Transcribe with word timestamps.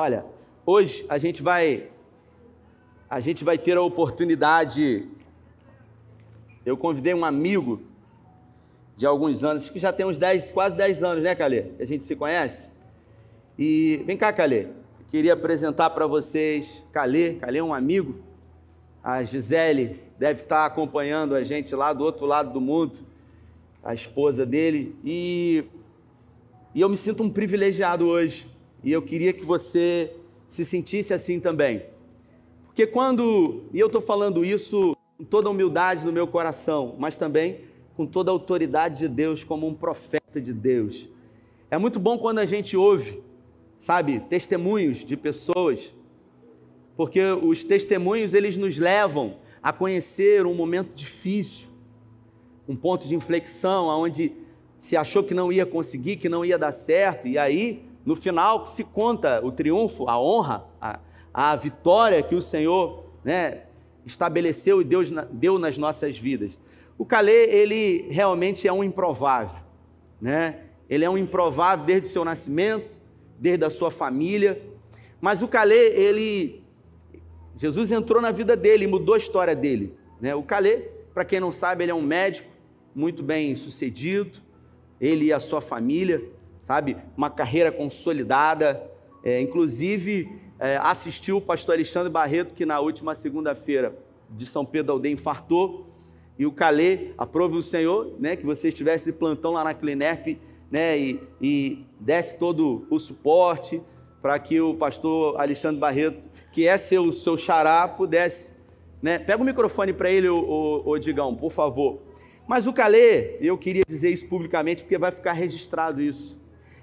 Olha, 0.00 0.24
hoje 0.64 1.04
a 1.08 1.18
gente 1.18 1.42
vai 1.42 1.88
a 3.10 3.18
gente 3.18 3.42
vai 3.42 3.58
ter 3.58 3.76
a 3.76 3.82
oportunidade. 3.82 5.08
Eu 6.64 6.76
convidei 6.76 7.12
um 7.14 7.24
amigo 7.24 7.82
de 8.94 9.04
alguns 9.04 9.42
anos, 9.42 9.68
que 9.68 9.80
já 9.80 9.92
tem 9.92 10.06
uns 10.06 10.16
10, 10.16 10.52
quase 10.52 10.76
10 10.76 11.02
anos, 11.02 11.24
né, 11.24 11.34
Calê? 11.34 11.72
A 11.80 11.84
gente 11.84 12.04
se 12.04 12.14
conhece. 12.14 12.70
E 13.58 14.00
vem 14.06 14.16
cá, 14.16 14.32
Calê. 14.32 14.68
Queria 15.08 15.32
apresentar 15.32 15.90
para 15.90 16.06
vocês 16.06 16.80
Calê. 16.92 17.32
Calê 17.34 17.58
é 17.58 17.64
um 17.64 17.74
amigo. 17.74 18.20
A 19.02 19.24
Gisele 19.24 20.00
deve 20.16 20.42
estar 20.42 20.64
acompanhando 20.64 21.34
a 21.34 21.42
gente 21.42 21.74
lá 21.74 21.92
do 21.92 22.04
outro 22.04 22.24
lado 22.24 22.52
do 22.52 22.60
mundo, 22.60 23.00
a 23.82 23.94
esposa 23.94 24.46
dele. 24.46 24.94
E, 25.04 25.64
e 26.72 26.80
eu 26.82 26.88
me 26.88 26.96
sinto 26.96 27.24
um 27.24 27.30
privilegiado 27.30 28.06
hoje. 28.06 28.57
E 28.82 28.92
eu 28.92 29.02
queria 29.02 29.32
que 29.32 29.44
você 29.44 30.12
se 30.48 30.64
sentisse 30.64 31.12
assim 31.12 31.40
também. 31.40 31.82
Porque 32.66 32.86
quando, 32.86 33.64
e 33.72 33.78
eu 33.78 33.86
estou 33.88 34.00
falando 34.00 34.44
isso 34.44 34.96
com 35.16 35.24
toda 35.24 35.50
humildade 35.50 36.04
no 36.04 36.12
meu 36.12 36.26
coração, 36.26 36.94
mas 36.98 37.16
também 37.16 37.60
com 37.96 38.06
toda 38.06 38.30
a 38.30 38.32
autoridade 38.32 39.00
de 39.00 39.08
Deus, 39.08 39.42
como 39.42 39.66
um 39.66 39.74
profeta 39.74 40.40
de 40.40 40.52
Deus. 40.52 41.08
É 41.68 41.76
muito 41.76 41.98
bom 41.98 42.16
quando 42.16 42.38
a 42.38 42.46
gente 42.46 42.76
ouve, 42.76 43.20
sabe, 43.76 44.20
testemunhos 44.20 45.04
de 45.04 45.16
pessoas, 45.16 45.92
porque 46.96 47.20
os 47.20 47.64
testemunhos 47.64 48.34
eles 48.34 48.56
nos 48.56 48.78
levam 48.78 49.38
a 49.60 49.72
conhecer 49.72 50.46
um 50.46 50.54
momento 50.54 50.94
difícil, 50.94 51.66
um 52.68 52.76
ponto 52.76 53.06
de 53.08 53.16
inflexão, 53.16 53.86
onde 53.86 54.32
se 54.80 54.96
achou 54.96 55.24
que 55.24 55.34
não 55.34 55.50
ia 55.52 55.66
conseguir, 55.66 56.16
que 56.16 56.28
não 56.28 56.44
ia 56.44 56.56
dar 56.56 56.72
certo, 56.72 57.26
e 57.26 57.36
aí, 57.36 57.82
no 58.08 58.16
final, 58.16 58.66
se 58.66 58.82
conta 58.82 59.38
o 59.44 59.52
triunfo, 59.52 60.08
a 60.08 60.18
honra, 60.18 60.64
a, 60.80 60.98
a 61.34 61.54
vitória 61.56 62.22
que 62.22 62.34
o 62.34 62.40
Senhor 62.40 63.04
né, 63.22 63.64
estabeleceu 64.06 64.80
e 64.80 64.84
Deus 64.84 65.10
deu 65.30 65.58
nas 65.58 65.76
nossas 65.76 66.16
vidas. 66.16 66.58
O 66.96 67.04
Calê, 67.04 67.50
ele 67.50 68.08
realmente 68.10 68.66
é 68.66 68.72
um 68.72 68.82
improvável, 68.82 69.60
né? 70.18 70.60
Ele 70.88 71.04
é 71.04 71.10
um 71.10 71.18
improvável 71.18 71.84
desde 71.84 72.08
o 72.08 72.10
seu 72.10 72.24
nascimento, 72.24 72.98
desde 73.38 73.66
a 73.66 73.68
sua 73.68 73.90
família. 73.90 74.58
Mas 75.20 75.42
o 75.42 75.46
Calê, 75.46 75.88
ele 75.88 76.62
Jesus 77.58 77.92
entrou 77.92 78.22
na 78.22 78.30
vida 78.30 78.56
dele 78.56 78.86
mudou 78.86 79.16
a 79.16 79.18
história 79.18 79.54
dele, 79.54 79.92
né? 80.18 80.34
O 80.34 80.42
Calê, 80.42 80.78
para 81.12 81.26
quem 81.26 81.40
não 81.40 81.52
sabe, 81.52 81.84
ele 81.84 81.90
é 81.90 81.94
um 81.94 82.00
médico 82.00 82.48
muito 82.94 83.22
bem 83.22 83.54
sucedido, 83.54 84.38
ele 84.98 85.26
e 85.26 85.32
a 85.34 85.38
sua 85.40 85.60
família, 85.60 86.37
sabe, 86.68 86.98
uma 87.16 87.30
carreira 87.30 87.72
consolidada, 87.72 88.82
é, 89.24 89.40
inclusive 89.40 90.30
é, 90.58 90.76
assistiu 90.76 91.38
o 91.38 91.40
pastor 91.40 91.74
Alexandre 91.74 92.12
Barreto, 92.12 92.52
que 92.52 92.66
na 92.66 92.78
última 92.78 93.14
segunda-feira 93.14 93.96
de 94.28 94.44
São 94.44 94.66
Pedro 94.66 94.92
Aldeia 94.92 95.14
infartou, 95.14 95.86
e 96.38 96.44
o 96.44 96.52
Calê, 96.52 97.12
aprove 97.16 97.56
o 97.56 97.62
Senhor, 97.62 98.12
né, 98.18 98.36
que 98.36 98.44
você 98.44 98.68
estivesse 98.68 99.10
plantão 99.12 99.52
lá 99.52 99.64
na 99.64 99.72
Clinerp, 99.72 100.36
né, 100.70 100.98
e, 100.98 101.20
e 101.40 101.86
desse 101.98 102.36
todo 102.36 102.86
o 102.90 102.98
suporte 102.98 103.80
para 104.20 104.38
que 104.38 104.60
o 104.60 104.74
pastor 104.74 105.40
Alexandre 105.40 105.80
Barreto, 105.80 106.20
que 106.52 106.66
é 106.68 106.76
seu, 106.76 107.10
seu 107.14 107.38
xará, 107.38 107.88
pudesse, 107.88 108.52
né, 109.00 109.18
pega 109.18 109.42
o 109.42 109.46
microfone 109.46 109.94
para 109.94 110.10
ele, 110.10 110.28
o 110.28 110.98
Digão, 110.98 111.34
por 111.34 111.50
favor. 111.50 112.02
Mas 112.46 112.66
o 112.66 112.74
Calê, 112.74 113.38
eu 113.40 113.56
queria 113.56 113.84
dizer 113.88 114.10
isso 114.10 114.26
publicamente, 114.26 114.82
porque 114.82 114.98
vai 114.98 115.10
ficar 115.10 115.32
registrado 115.32 116.02
isso. 116.02 116.36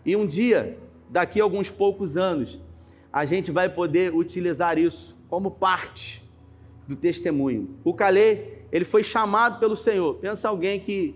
E 0.06 0.16
um 0.16 0.26
dia, 0.26 0.78
daqui 1.10 1.42
a 1.42 1.44
alguns 1.44 1.72
poucos 1.72 2.16
anos, 2.16 2.60
a 3.12 3.26
gente 3.26 3.52
vai 3.52 3.70
poder 3.70 4.14
utilizar 4.14 4.78
isso 4.78 5.18
como 5.30 5.50
parte 5.50 6.24
do 6.88 6.96
testemunho. 6.96 7.78
O 7.84 7.94
Calê, 7.94 8.60
ele 8.72 8.86
foi 8.86 9.02
chamado 9.02 9.60
pelo 9.60 9.76
Senhor. 9.76 10.16
Pensa 10.16 10.50
alguém 10.50 10.80
que, 10.80 11.16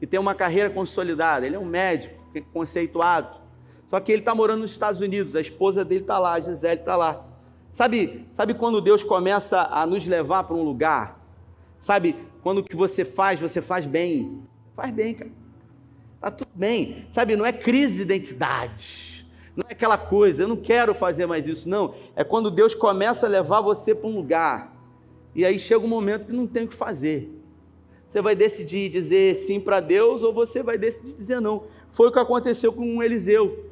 que 0.00 0.06
tem 0.06 0.18
uma 0.18 0.34
carreira 0.34 0.70
consolidada, 0.70 1.46
ele 1.46 1.56
é 1.56 1.58
um 1.58 1.64
médico 1.64 2.14
conceituado. 2.52 3.42
Só 3.90 4.00
que 4.00 4.10
ele 4.10 4.22
está 4.22 4.34
morando 4.34 4.60
nos 4.60 4.70
Estados 4.70 5.00
Unidos, 5.00 5.36
a 5.36 5.40
esposa 5.40 5.84
dele 5.84 6.00
está 6.00 6.18
lá, 6.18 6.34
a 6.34 6.40
Gisele 6.40 6.80
está 6.80 6.96
lá. 6.96 7.26
Sabe, 7.70 8.26
sabe 8.32 8.54
quando 8.54 8.80
Deus 8.80 9.02
começa 9.02 9.68
a 9.70 9.86
nos 9.86 10.06
levar 10.06 10.44
para 10.44 10.56
um 10.56 10.62
lugar? 10.62 11.20
Sabe, 11.78 12.16
quando 12.42 12.58
o 12.58 12.64
que 12.64 12.76
você 12.76 13.04
faz, 13.04 13.38
você 13.38 13.60
faz 13.60 13.84
bem. 13.84 14.42
Faz 14.74 14.92
bem, 14.92 15.14
cara. 15.14 15.43
Está 16.24 16.30
tudo 16.30 16.50
bem. 16.54 17.06
Sabe, 17.12 17.36
não 17.36 17.44
é 17.44 17.52
crise 17.52 17.96
de 17.96 18.02
identidade 18.02 19.14
não 19.56 19.64
é 19.68 19.72
aquela 19.72 19.96
coisa, 19.96 20.42
eu 20.42 20.48
não 20.48 20.56
quero 20.56 20.94
fazer 20.94 21.26
mais 21.26 21.46
isso, 21.46 21.68
não. 21.68 21.94
É 22.16 22.24
quando 22.24 22.50
Deus 22.50 22.74
começa 22.74 23.26
a 23.26 23.28
levar 23.28 23.60
você 23.60 23.94
para 23.94 24.08
um 24.08 24.14
lugar. 24.14 24.74
E 25.34 25.44
aí 25.44 25.58
chega 25.58 25.84
um 25.84 25.88
momento 25.88 26.26
que 26.26 26.32
não 26.32 26.46
tem 26.46 26.64
o 26.64 26.68
que 26.68 26.74
fazer. 26.74 27.30
Você 28.08 28.20
vai 28.20 28.34
decidir 28.34 28.88
dizer 28.88 29.36
sim 29.36 29.60
para 29.60 29.80
Deus 29.80 30.22
ou 30.22 30.32
você 30.32 30.62
vai 30.62 30.76
decidir 30.76 31.12
dizer 31.12 31.40
não. 31.40 31.64
Foi 31.90 32.08
o 32.08 32.12
que 32.12 32.18
aconteceu 32.18 32.72
com 32.72 33.02
Eliseu. 33.02 33.70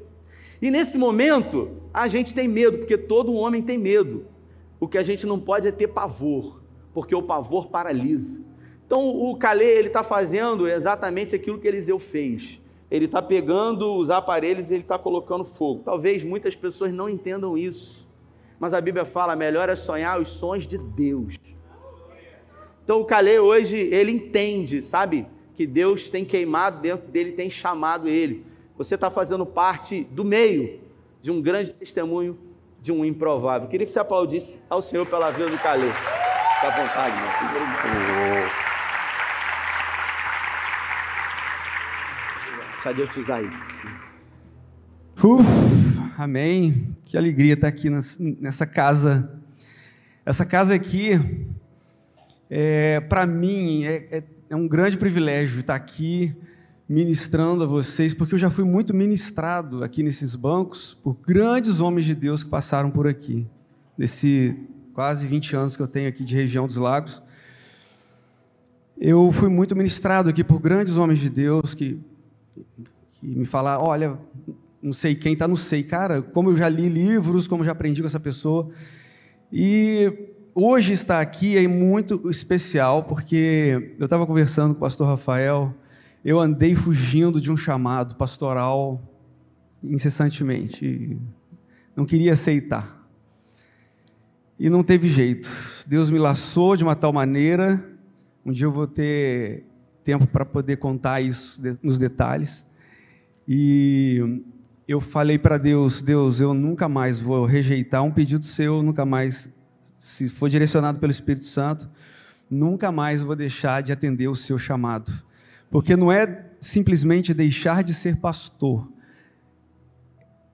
E 0.61 0.71
nesse 0.71 0.97
momento, 0.97 1.71
a 1.93 2.07
gente 2.07 2.33
tem 2.33 2.47
medo, 2.47 2.79
porque 2.79 2.97
todo 2.97 3.35
homem 3.35 3.63
tem 3.63 3.79
medo. 3.79 4.27
O 4.79 4.87
que 4.87 4.99
a 4.99 5.03
gente 5.03 5.27
não 5.27 5.39
pode 5.39 5.67
é 5.67 5.73
ter 5.73 5.89
pavor, 5.89 6.61
porque 6.95 7.15
o 7.15 7.23
pavor 7.23 7.69
paralisa. 7.69 8.41
Então 8.93 9.09
o 9.09 9.35
Calê, 9.39 9.79
ele 9.79 9.89
está 9.89 10.03
fazendo 10.03 10.69
exatamente 10.69 11.35
aquilo 11.35 11.59
que 11.59 11.67
Eliseu 11.67 11.99
fez 11.99 12.61
ele 12.93 13.07
está 13.07 13.23
pegando 13.23 13.97
os 13.97 14.11
aparelhos 14.11 14.71
e 14.71 14.75
ele 14.75 14.83
está 14.83 14.99
colocando 14.99 15.47
fogo. 15.47 15.81
Talvez 15.83 16.23
muitas 16.23 16.55
pessoas 16.55 16.93
não 16.93 17.09
entendam 17.09 17.57
isso, 17.57 18.07
mas 18.61 18.75
a 18.75 18.83
Bíblia 18.83 19.07
fala: 19.07 19.35
melhor 19.35 19.71
é 19.71 19.77
sonhar 19.77 20.21
os 20.21 20.29
sonhos 20.29 20.67
de 20.67 20.77
Deus. 20.77 21.39
Então 22.85 23.01
o 23.01 23.07
Calê 23.07 23.39
hoje, 23.39 23.79
ele 23.79 24.13
entende, 24.13 24.83
sabe, 24.83 25.27
que 25.55 25.67
Deus 25.67 26.11
tem 26.11 26.23
queimado 26.23 26.83
dentro 26.83 27.11
dele, 27.11 27.33
tem 27.33 27.49
chamado 27.49 28.07
ele. 28.11 28.45
Você 28.77 28.95
está 28.95 29.11
fazendo 29.11 29.47
parte 29.47 30.05
do 30.11 30.23
meio 30.23 30.81
de 31.23 31.31
um 31.31 31.41
grande 31.41 31.73
testemunho 31.73 32.39
de 32.79 32.93
um 32.93 33.07
improvável. 33.07 33.69
Queria 33.69 33.87
que 33.87 33.93
você 33.93 34.01
aplaudisse 34.01 34.59
ao 34.69 34.83
Senhor 34.83 35.07
pela 35.07 35.31
vida 35.31 35.49
do 35.49 35.57
Calê. 35.57 35.87
Fica 35.87 36.67
à 36.67 36.71
vontade, 36.71 37.17
meu. 37.17 38.72
Deixa 42.83 42.97
Deus 42.97 43.11
te 43.11 43.21
usar 43.21 43.37
aí. 43.37 43.51
Uf, 45.23 45.47
amém. 46.19 46.97
Que 47.05 47.17
alegria 47.17 47.55
estar 47.55 47.69
aqui 47.69 47.89
nessa 48.19 48.67
casa. 48.67 49.41
Essa 50.27 50.45
casa 50.45 50.75
aqui, 50.75 51.13
é, 52.51 52.99
para 52.99 53.25
mim, 53.25 53.85
é, 53.85 54.09
é, 54.11 54.25
é 54.51 54.57
um 54.57 54.67
grande 54.67 54.99
privilégio 54.99 55.61
estar 55.61 55.77
aqui 55.77 56.35
ministrando 56.89 57.63
a 57.63 57.69
vocês, 57.69 58.15
porque 58.15 58.35
eu 58.35 58.39
já 58.39 58.51
fui 58.51 58.65
muito 58.65 58.93
ministrado 58.93 59.85
aqui 59.85 60.03
nesses 60.03 60.35
bancos 60.35 60.99
por 61.05 61.15
grandes 61.25 61.79
homens 61.79 62.05
de 62.05 62.17
Deus 62.17 62.43
que 62.43 62.51
passaram 62.51 62.91
por 62.91 63.07
aqui, 63.07 63.47
nesse 63.97 64.57
quase 64.93 65.25
20 65.25 65.55
anos 65.55 65.77
que 65.77 65.83
eu 65.83 65.87
tenho 65.89 66.09
aqui 66.09 66.25
de 66.25 66.35
região 66.35 66.67
dos 66.67 66.79
lagos. 66.79 67.23
Eu 68.99 69.31
fui 69.31 69.49
muito 69.49 69.77
ministrado 69.77 70.29
aqui 70.29 70.43
por 70.43 70.59
grandes 70.59 70.97
homens 70.97 71.21
de 71.21 71.31
Deus 71.31 71.75
que 71.75 72.01
que 73.15 73.27
me 73.27 73.45
falar, 73.45 73.79
olha, 73.79 74.19
não 74.83 74.93
sei 74.93 75.15
quem 75.15 75.35
está 75.35 75.47
no 75.47 75.57
sei. 75.57 75.83
Cara, 75.83 76.21
como 76.21 76.51
eu 76.51 76.57
já 76.57 76.69
li 76.69 76.89
livros, 76.89 77.47
como 77.47 77.63
eu 77.63 77.67
já 77.67 77.73
aprendi 77.73 78.01
com 78.01 78.07
essa 78.07 78.21
pessoa. 78.21 78.71
E 79.53 80.13
hoje 80.55 80.93
estar 80.93 81.21
aqui 81.21 81.57
é 81.57 81.67
muito 81.69 82.29
especial, 82.29 83.05
porque 83.05 83.95
eu 83.99 84.05
estava 84.05 84.27
conversando 84.27 84.75
com 84.75 84.79
o 84.79 84.81
pastor 84.81 85.07
Rafael, 85.07 85.75
eu 86.25 86.41
andei 86.41 86.75
fugindo 86.75 87.41
de 87.41 87.51
um 87.51 87.57
chamado 87.57 88.17
pastoral 88.17 89.01
incessantemente. 89.83 91.19
Não 91.95 92.05
queria 92.05 92.33
aceitar. 92.33 93.03
E 94.59 94.71
não 94.71 94.83
teve 94.83 95.09
jeito. 95.09 95.51
Deus 95.87 96.11
me 96.11 96.19
laçou 96.19 96.77
de 96.77 96.85
uma 96.85 96.95
tal 96.95 97.13
maneira. 97.13 97.85
Um 98.47 98.53
dia 98.53 98.67
eu 98.67 98.73
vou 98.73 98.87
ter 98.87 99.65
tempo 100.05 100.27
para 100.27 100.45
poder 100.45 100.77
contar 100.77 101.21
isso 101.21 101.61
nos 101.83 101.99
detalhes. 101.99 102.67
E 103.47 104.43
eu 104.87 105.01
falei 105.01 105.39
para 105.39 105.59
Deus: 105.59 106.03
Deus, 106.03 106.41
eu 106.41 106.55
nunca 106.55 106.89
mais 106.89 107.19
vou 107.19 107.45
rejeitar 107.45 108.03
um 108.03 108.11
pedido 108.11 108.45
seu, 108.45 108.83
nunca 108.83 109.05
mais, 109.05 109.53
se 109.99 110.29
for 110.29 110.49
direcionado 110.49 110.99
pelo 110.99 111.13
Espírito 111.13 111.47
Santo, 111.47 111.91
nunca 112.51 112.93
mais 112.93 113.21
vou 113.21 113.35
deixar 113.35 113.83
de 113.83 113.93
atender 113.93 114.29
o 114.29 114.37
seu 114.37 114.59
chamado. 114.59 115.13
Porque 115.71 115.97
não 115.97 116.13
é 116.13 116.51
simplesmente 116.61 117.33
deixar 117.33 117.83
de 117.83 117.95
ser 117.95 118.17
pastor, 118.17 118.89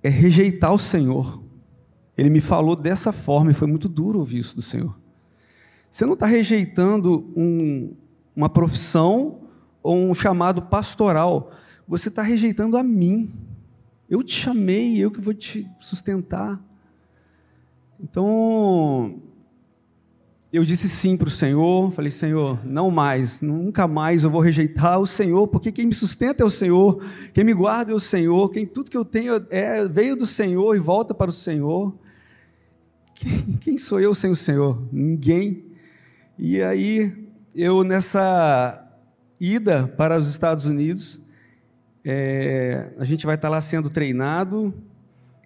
é 0.03 0.09
rejeitar 0.09 0.73
o 0.73 0.79
Senhor. 0.79 1.43
Ele 2.17 2.31
me 2.31 2.41
falou 2.41 2.75
dessa 2.75 3.13
forma 3.13 3.51
e 3.51 3.55
foi 3.55 3.69
muito 3.69 3.89
duro 3.89 4.19
ouvir 4.19 4.39
isso 4.39 4.57
do 4.57 4.63
Senhor. 4.63 4.99
Você 5.91 6.05
não 6.05 6.15
está 6.15 6.27
rejeitando 6.27 7.33
um, 7.37 7.97
uma 8.39 8.49
profissão 8.49 9.41
ou 9.83 9.99
um 9.99 10.15
chamado 10.15 10.63
pastoral, 10.63 11.51
você 11.89 12.09
está 12.09 12.23
rejeitando 12.23 12.77
a 12.77 12.85
mim. 12.85 13.33
Eu 14.09 14.23
te 14.23 14.33
chamei, 14.33 14.97
eu 14.97 15.11
que 15.11 15.21
vou 15.21 15.35
te 15.35 15.69
sustentar. 15.81 16.63
Então, 17.99 19.21
eu 20.53 20.63
disse 20.63 20.89
sim 20.89 21.17
para 21.17 21.27
o 21.27 21.33
Senhor, 21.33 21.91
falei, 21.91 22.13
Senhor, 22.13 22.65
não 22.65 22.93
mais, 22.93 23.41
nunca 23.41 23.89
mais 23.89 24.23
eu 24.23 24.31
vou 24.31 24.41
rejeitar 24.41 25.01
o 25.01 25.07
Senhor, 25.07 25.49
porque 25.49 25.73
quem 25.73 25.87
me 25.87 25.95
sustenta 25.95 26.45
é 26.45 26.47
o 26.47 26.51
Senhor, 26.51 27.03
quem 27.35 27.43
me 27.43 27.53
guarda 27.53 27.91
é 27.91 27.95
o 27.95 27.99
Senhor, 27.99 28.51
quem 28.51 28.65
tudo 28.65 28.89
que 28.89 28.97
eu 28.97 29.05
tenho 29.05 29.35
é, 29.51 29.89
veio 29.89 30.15
do 30.15 30.27
Senhor 30.27 30.77
e 30.77 30.79
volta 30.79 31.13
para 31.13 31.29
o 31.29 31.35
Senhor. 31.35 31.93
Quem, 33.17 33.59
quem 33.61 33.77
sou 33.77 33.99
eu 33.99 34.15
sem 34.15 34.31
o 34.31 34.37
Senhor? 34.37 34.81
Ninguém. 34.93 35.65
E 36.39 36.63
aí, 36.63 37.27
eu 37.59 37.83
nessa 37.83 38.87
ida 39.41 39.89
para 39.97 40.17
os 40.17 40.29
Estados 40.29 40.65
Unidos, 40.65 41.21
é, 42.05 42.91
a 42.99 43.05
gente 43.05 43.27
vai 43.27 43.35
estar 43.35 43.49
lá 43.49 43.61
sendo 43.61 43.91
treinado, 43.91 44.73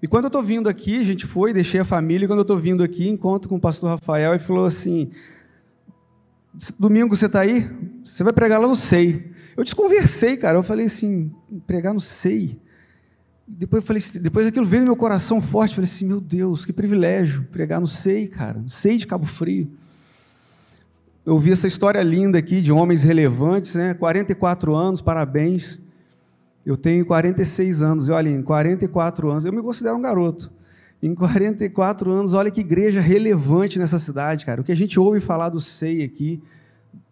e 0.03 0.07
quando 0.07 0.25
eu 0.25 0.29
estou 0.29 0.43
vindo 0.43 0.69
aqui, 0.69 0.99
a 0.99 1.05
gente 1.05 1.27
foi, 1.27 1.53
deixei 1.53 1.81
a 1.81 1.85
família, 1.85 2.25
e 2.25 2.29
quando 2.29 2.41
eu 2.41 2.43
estou 2.43 2.59
vindo 2.59 2.83
aqui, 2.83 3.09
encontro 3.09 3.49
com 3.49 3.57
o 3.57 3.61
pastor 3.61 3.89
Rafael 3.89 4.35
e 4.35 4.39
falou 4.39 4.67
assim: 4.67 5.11
Domingo 6.79 7.17
você 7.17 7.27
está 7.27 7.41
aí? 7.41 7.71
Você 8.05 8.23
vai 8.23 8.33
pregar 8.33 8.61
lá 8.61 8.69
no 8.69 8.77
SEI. 8.77 9.33
Eu 9.57 9.65
desconversei, 9.65 10.37
cara. 10.37 10.59
Eu 10.59 10.63
falei 10.63 10.87
assim: 10.87 11.33
pregar 11.67 11.95
no 11.95 12.01
SEI. 12.01 12.61
Depois, 13.47 13.83
eu 13.83 13.87
falei, 13.87 14.03
depois 14.21 14.47
aquilo 14.47 14.67
veio 14.67 14.83
no 14.83 14.89
meu 14.89 14.97
coração 14.97 15.41
forte. 15.41 15.71
Eu 15.71 15.77
falei 15.77 15.91
assim: 15.91 16.05
meu 16.05 16.21
Deus, 16.21 16.67
que 16.67 16.73
privilégio 16.73 17.45
pregar 17.45 17.81
no 17.81 17.87
SEI, 17.87 18.27
cara. 18.27 18.59
No 18.59 18.69
SEI 18.69 18.99
de 18.99 19.07
Cabo 19.07 19.25
Frio. 19.25 19.71
Eu 21.25 21.39
vi 21.39 21.53
essa 21.53 21.69
história 21.69 22.03
linda 22.03 22.37
aqui 22.37 22.61
de 22.61 22.73
homens 22.73 23.05
relevantes, 23.05 23.77
né? 23.77 23.95
44 23.95 24.75
anos, 24.75 25.01
parabéns. 25.01 25.79
Eu 26.67 26.77
tenho 26.77 27.07
46 27.07 27.81
anos, 27.81 28.09
e 28.09 28.13
olha, 28.13 28.29
em 28.29 28.43
44 28.43 29.31
anos, 29.31 29.45
eu 29.45 29.53
me 29.53 29.63
considero 29.63 29.97
um 29.97 30.03
garoto. 30.03 30.51
Em 31.01 31.15
44 31.15 32.11
anos, 32.11 32.35
olha 32.35 32.51
que 32.51 32.61
igreja 32.61 33.01
relevante 33.01 33.79
nessa 33.79 34.01
cidade, 34.01 34.45
cara. 34.45 34.61
O 34.61 34.65
que 34.65 34.73
a 34.73 34.77
gente 34.77 34.99
ouve 34.99 35.21
falar 35.21 35.49
do 35.49 35.61
SEI 35.61 36.03
aqui, 36.03 36.43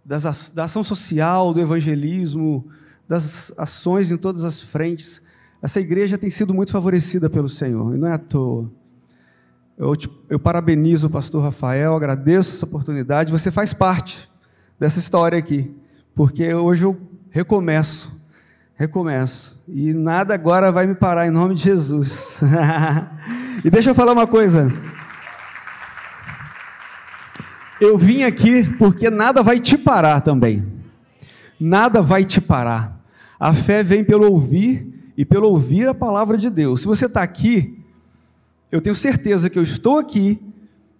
das, 0.05 0.51
da 0.51 0.65
ação 0.65 0.83
social, 0.83 1.55
do 1.55 1.61
evangelismo, 1.61 2.67
das 3.09 3.53
ações 3.56 4.11
em 4.11 4.17
todas 4.17 4.45
as 4.45 4.61
frentes. 4.61 5.23
Essa 5.63 5.81
igreja 5.81 6.19
tem 6.19 6.31
sido 6.31 6.53
muito 6.53 6.73
favorecida 6.73 7.31
pelo 7.31 7.49
Senhor, 7.49 7.95
e 7.95 7.99
não 7.99 8.09
é 8.09 8.13
à 8.13 8.19
toa. 8.19 8.71
Eu, 9.81 9.97
te, 9.97 10.11
eu 10.29 10.38
parabenizo 10.38 11.06
o 11.06 11.11
pastor 11.11 11.43
Rafael, 11.43 11.97
agradeço 11.97 12.55
essa 12.55 12.67
oportunidade. 12.67 13.32
Você 13.32 13.50
faz 13.50 13.73
parte 13.73 14.31
dessa 14.79 14.99
história 14.99 15.38
aqui, 15.38 15.75
porque 16.15 16.53
hoje 16.53 16.85
eu 16.85 17.00
recomeço 17.31 18.21
recomeço. 18.81 19.61
E 19.69 19.93
nada 19.93 20.32
agora 20.32 20.73
vai 20.73 20.87
me 20.87 20.94
parar 20.94 21.27
em 21.27 21.31
nome 21.31 21.55
de 21.55 21.62
Jesus. 21.65 22.41
e 23.62 23.69
deixa 23.69 23.91
eu 23.91 23.94
falar 23.94 24.12
uma 24.12 24.27
coisa. 24.27 24.73
Eu 27.79 27.99
vim 27.99 28.23
aqui 28.23 28.65
porque 28.79 29.11
nada 29.11 29.43
vai 29.43 29.61
te 29.61 29.77
parar 29.77 30.21
também. 30.21 30.67
Nada 31.61 32.00
vai 32.00 32.25
te 32.25 32.41
parar. 32.41 33.03
A 33.38 33.53
fé 33.53 33.82
vem 33.82 34.03
pelo 34.03 34.31
ouvir 34.31 35.12
e 35.15 35.27
pelo 35.27 35.49
ouvir 35.49 35.87
a 35.87 35.94
palavra 35.94 36.38
de 36.38 36.49
Deus. 36.49 36.81
Se 36.81 36.87
você 36.87 37.05
está 37.05 37.23
aqui, 37.23 37.80
eu 38.70 38.81
tenho 38.81 38.94
certeza 38.94 39.50
que 39.50 39.58
eu 39.58 39.62
estou 39.62 39.99
aqui, 39.99 40.40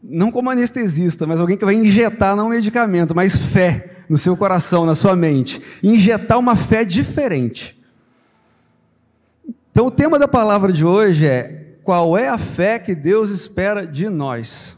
não 0.03 0.31
como 0.31 0.51
anestesista, 0.51 1.27
mas 1.27 1.41
alguém 1.41 1.57
que 1.57 1.65
vai 1.65 1.75
injetar 1.75 2.35
não 2.35 2.49
medicamento, 2.49 3.15
mas 3.15 3.37
fé 3.37 4.03
no 4.09 4.19
seu 4.19 4.37
coração, 4.37 4.85
na 4.85 4.95
sua 4.95 5.15
mente, 5.15 5.61
injetar 5.83 6.39
uma 6.39 6.57
fé 6.57 6.85
diferente. 6.85 7.81
Então, 9.71 9.87
o 9.87 9.91
tema 9.91 10.19
da 10.19 10.27
palavra 10.27 10.73
de 10.73 10.85
hoje 10.85 11.27
é: 11.27 11.77
qual 11.85 12.19
é 12.19 12.29
a 12.29 12.39
fé 12.39 12.79
que 12.79 12.95
Deus 12.95 13.31
espera 13.31 13.87
de 13.87 14.09
nós? 14.09 14.77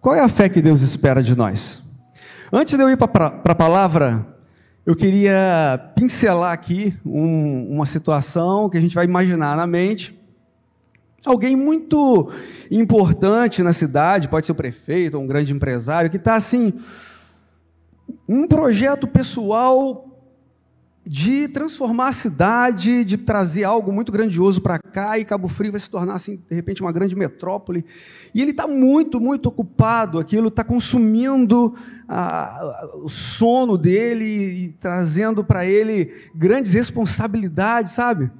Qual 0.00 0.14
é 0.14 0.20
a 0.20 0.28
fé 0.28 0.48
que 0.48 0.62
Deus 0.62 0.80
espera 0.80 1.22
de 1.22 1.36
nós? 1.36 1.82
Antes 2.50 2.76
de 2.76 2.82
eu 2.82 2.90
ir 2.90 2.96
para 2.96 3.40
a 3.44 3.54
palavra, 3.54 4.26
eu 4.84 4.96
queria 4.96 5.92
pincelar 5.94 6.52
aqui 6.52 6.94
um, 7.06 7.68
uma 7.70 7.86
situação 7.86 8.68
que 8.68 8.76
a 8.76 8.80
gente 8.80 8.94
vai 8.94 9.04
imaginar 9.04 9.56
na 9.56 9.66
mente. 9.66 10.18
Alguém 11.24 11.54
muito 11.54 12.30
importante 12.70 13.62
na 13.62 13.72
cidade, 13.72 14.28
pode 14.28 14.46
ser 14.46 14.52
o 14.52 14.56
prefeito 14.56 15.18
um 15.18 15.26
grande 15.26 15.52
empresário, 15.52 16.10
que 16.10 16.16
está 16.16 16.34
assim, 16.34 16.72
um 18.28 18.46
projeto 18.48 19.06
pessoal 19.06 20.08
de 21.04 21.48
transformar 21.48 22.08
a 22.08 22.12
cidade, 22.12 23.04
de 23.04 23.16
trazer 23.16 23.64
algo 23.64 23.92
muito 23.92 24.12
grandioso 24.12 24.60
para 24.60 24.78
cá, 24.78 25.18
e 25.18 25.24
Cabo 25.24 25.48
Frio 25.48 25.72
vai 25.72 25.80
se 25.80 25.90
tornar, 25.90 26.14
assim, 26.14 26.40
de 26.48 26.54
repente, 26.54 26.80
uma 26.80 26.92
grande 26.92 27.16
metrópole. 27.16 27.84
E 28.32 28.40
ele 28.40 28.52
está 28.52 28.68
muito, 28.68 29.20
muito 29.20 29.46
ocupado, 29.46 30.20
aquilo 30.20 30.46
está 30.48 30.62
consumindo 30.62 31.74
a, 32.08 32.88
o 33.02 33.08
sono 33.08 33.76
dele 33.76 34.24
e 34.24 34.72
trazendo 34.72 35.42
para 35.42 35.66
ele 35.66 36.12
grandes 36.34 36.72
responsabilidades, 36.72 37.92
sabe? 37.92 38.30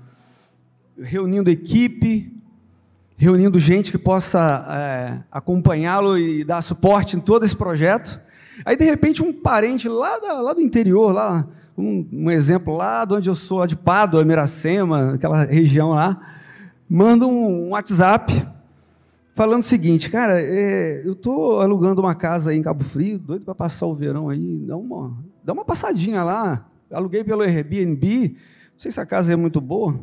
Reunindo 0.97 1.51
equipe, 1.51 2.42
reunindo 3.17 3.59
gente 3.59 3.91
que 3.91 3.99
possa 3.99 4.67
é, 4.69 5.19
acompanhá-lo 5.31 6.19
e 6.19 6.45
dar 6.45 6.63
suporte 6.63 7.17
em 7.17 7.21
todo 7.21 7.45
esse 7.45 7.57
projeto. 7.57 8.21
Aí, 8.65 8.77
de 8.77 8.85
repente, 8.85 9.23
um 9.23 9.33
parente 9.33 9.89
lá, 9.89 10.19
da, 10.19 10.41
lá 10.41 10.53
do 10.53 10.61
interior, 10.61 11.13
lá 11.13 11.47
um, 11.77 12.07
um, 12.13 12.31
exemplo 12.31 12.77
lá 12.77 13.05
de 13.05 13.15
onde 13.15 13.31
eu 13.31 13.35
sou, 13.35 13.67
de 13.67 13.77
Pádua, 13.77 14.25
Miracema, 14.25 15.15
aquela 15.15 15.45
região 15.45 15.91
lá, 15.91 16.21
manda 16.89 17.27
um, 17.27 17.69
um 17.69 17.71
WhatsApp 17.71 18.47
falando 19.35 19.63
o 19.63 19.67
seguinte, 19.67 20.11
cara, 20.11 20.41
é, 20.41 21.07
eu 21.07 21.13
estou 21.13 21.61
alugando 21.61 22.01
uma 22.01 22.15
casa 22.15 22.51
aí 22.51 22.59
em 22.59 22.63
Cabo 22.63 22.85
Frio, 22.85 23.19
doido 23.19 23.45
para 23.45 23.55
passar 23.55 23.87
o 23.87 23.95
verão 23.95 24.29
aí, 24.29 24.59
dá 24.67 24.77
uma, 24.77 25.17
dá 25.43 25.53
uma 25.53 25.65
passadinha 25.65 26.23
lá, 26.23 26.67
aluguei 26.93 27.25
pelo 27.25 27.43
Airbnb, 27.43 28.37
não 28.73 28.79
sei 28.79 28.91
se 28.91 29.01
a 29.01 29.07
casa 29.07 29.33
é 29.33 29.37
muito 29.37 29.61
boa. 29.61 29.99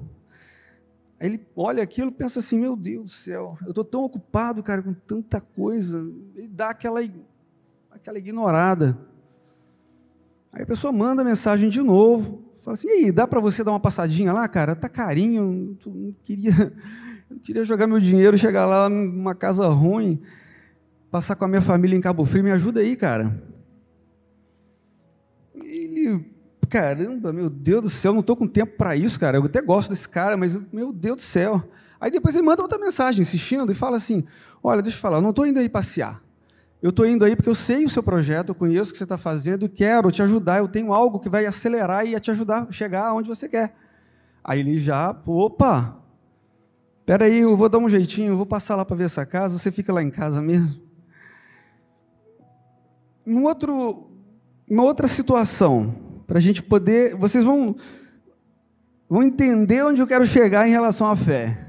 Aí 1.20 1.28
ele 1.28 1.46
olha 1.56 1.84
aquilo 1.84 2.10
e 2.10 2.14
pensa 2.14 2.40
assim, 2.40 2.60
meu 2.60 2.78
Deus 2.78 3.04
do 3.04 3.10
céu, 3.10 3.58
eu 3.64 3.70
estou 3.70 3.84
tão 3.84 4.04
ocupado, 4.04 4.64
cara, 4.64 4.82
com 4.82 4.94
tanta 4.94 5.42
coisa, 5.42 6.10
e 6.36 6.48
dá 6.48 6.70
aquela, 6.70 7.02
aquela 7.92 8.18
ignorada. 8.18 8.98
Aí 10.52 10.64
a 10.64 10.66
pessoa 10.66 10.94
manda 10.94 11.24
mensagem 11.24 11.70
de 11.70 11.82
novo, 11.82 12.42
fala 12.62 12.74
assim: 12.76 12.88
e 12.88 12.92
aí, 12.92 13.12
dá 13.12 13.28
para 13.28 13.42
você 13.42 13.64
dar 13.64 13.72
uma 13.72 13.80
passadinha 13.80 14.32
lá, 14.32 14.48
cara? 14.48 14.76
Tá 14.76 14.88
carinho, 14.88 15.78
não 15.86 16.16
queria, 16.24 16.74
não 17.30 17.38
queria 17.38 17.66
jogar 17.66 17.86
meu 17.86 18.00
dinheiro, 18.00 18.38
chegar 18.38 18.66
lá 18.66 18.90
numa 18.90 19.36
casa 19.36 19.68
ruim, 19.68 20.22
passar 21.12 21.36
com 21.36 21.44
a 21.44 21.50
minha 21.50 21.62
família 21.62 21.98
em 21.98 22.02
Cabo 22.02 22.24
Frio, 22.24 22.44
me 22.46 22.52
ajuda 22.52 22.80
aí, 22.80 22.96
cara. 22.96 23.44
Ele, 25.54 26.26
caramba, 26.70 27.34
meu 27.34 27.50
Deus 27.50 27.82
do 27.82 27.90
céu, 27.90 28.14
não 28.14 28.20
estou 28.22 28.36
com 28.36 28.48
tempo 28.48 28.78
para 28.78 28.96
isso, 28.96 29.20
cara. 29.20 29.38
Eu 29.38 29.44
até 29.44 29.62
gosto 29.62 29.90
desse 29.90 30.08
cara, 30.08 30.38
mas 30.38 30.58
meu 30.72 30.94
Deus 30.94 31.18
do 31.18 31.22
céu. 31.24 31.64
Aí 32.00 32.10
depois 32.12 32.36
ele 32.36 32.46
manda 32.46 32.62
outra 32.62 32.78
mensagem, 32.78 33.22
insistindo, 33.22 33.72
e 33.72 33.76
fala 33.76 33.98
assim: 33.98 34.24
olha, 34.64 34.82
deixa 34.82 34.98
eu 34.98 35.02
falar, 35.02 35.20
não 35.20 35.32
estou 35.32 35.46
indo 35.46 35.60
aí 35.60 35.68
passear. 35.68 36.22
Eu 36.82 36.92
estou 36.92 37.06
indo 37.06 37.26
aí 37.26 37.36
porque 37.36 37.50
eu 37.50 37.56
sei 37.56 37.86
o 37.86 37.90
seu 37.90 38.02
projeto, 38.02 38.50
eu 38.50 38.56
conheço 38.56 38.92
o 38.92 38.94
que 38.94 38.98
você 38.98 39.04
está 39.04 39.18
fazendo, 39.18 39.68
quero 39.68 40.10
te 40.12 40.22
ajudar, 40.22 40.60
eu 40.60 40.68
tenho 40.68 40.94
algo 40.94 41.20
que 41.20 41.28
vai 41.28 41.46
acelerar 41.46 42.06
e 42.06 42.18
te 42.20 42.32
ajudar 42.32 42.68
a 42.70 42.72
chegar 42.72 43.08
aonde 43.08 43.28
você 43.28 43.50
quer. 43.50 43.76
Aí 44.42 44.62
ele 44.62 44.80
já, 44.80 45.14
opa, 45.26 45.98
espera 47.00 47.26
aí, 47.26 47.40
eu 47.40 47.58
vou 47.58 47.68
dar 47.68 47.80
um 47.80 47.90
jeitinho, 47.90 48.32
eu 48.32 48.38
vou 48.38 48.46
passar 48.46 48.78
lá 48.78 48.86
para 48.86 48.96
ver 48.96 49.06
essa 49.06 49.26
casa, 49.26 49.60
você 49.60 49.72
fica 49.72 49.92
lá 49.92 50.02
em 50.02 50.10
casa 50.10 50.42
mesmo. 50.42 50.82
Um 53.28 53.44
outro, 53.44 54.10
uma 54.70 54.84
outra 54.84 55.08
situação, 55.10 55.94
para 56.30 56.38
a 56.38 56.42
gente 56.42 56.62
poder, 56.62 57.16
vocês 57.16 57.44
vão, 57.44 57.76
vão 59.10 59.24
entender 59.24 59.84
onde 59.84 60.00
eu 60.00 60.06
quero 60.06 60.28
chegar 60.28 60.68
em 60.68 60.72
relação 60.72 61.08
à 61.08 61.16
fé 61.16 61.66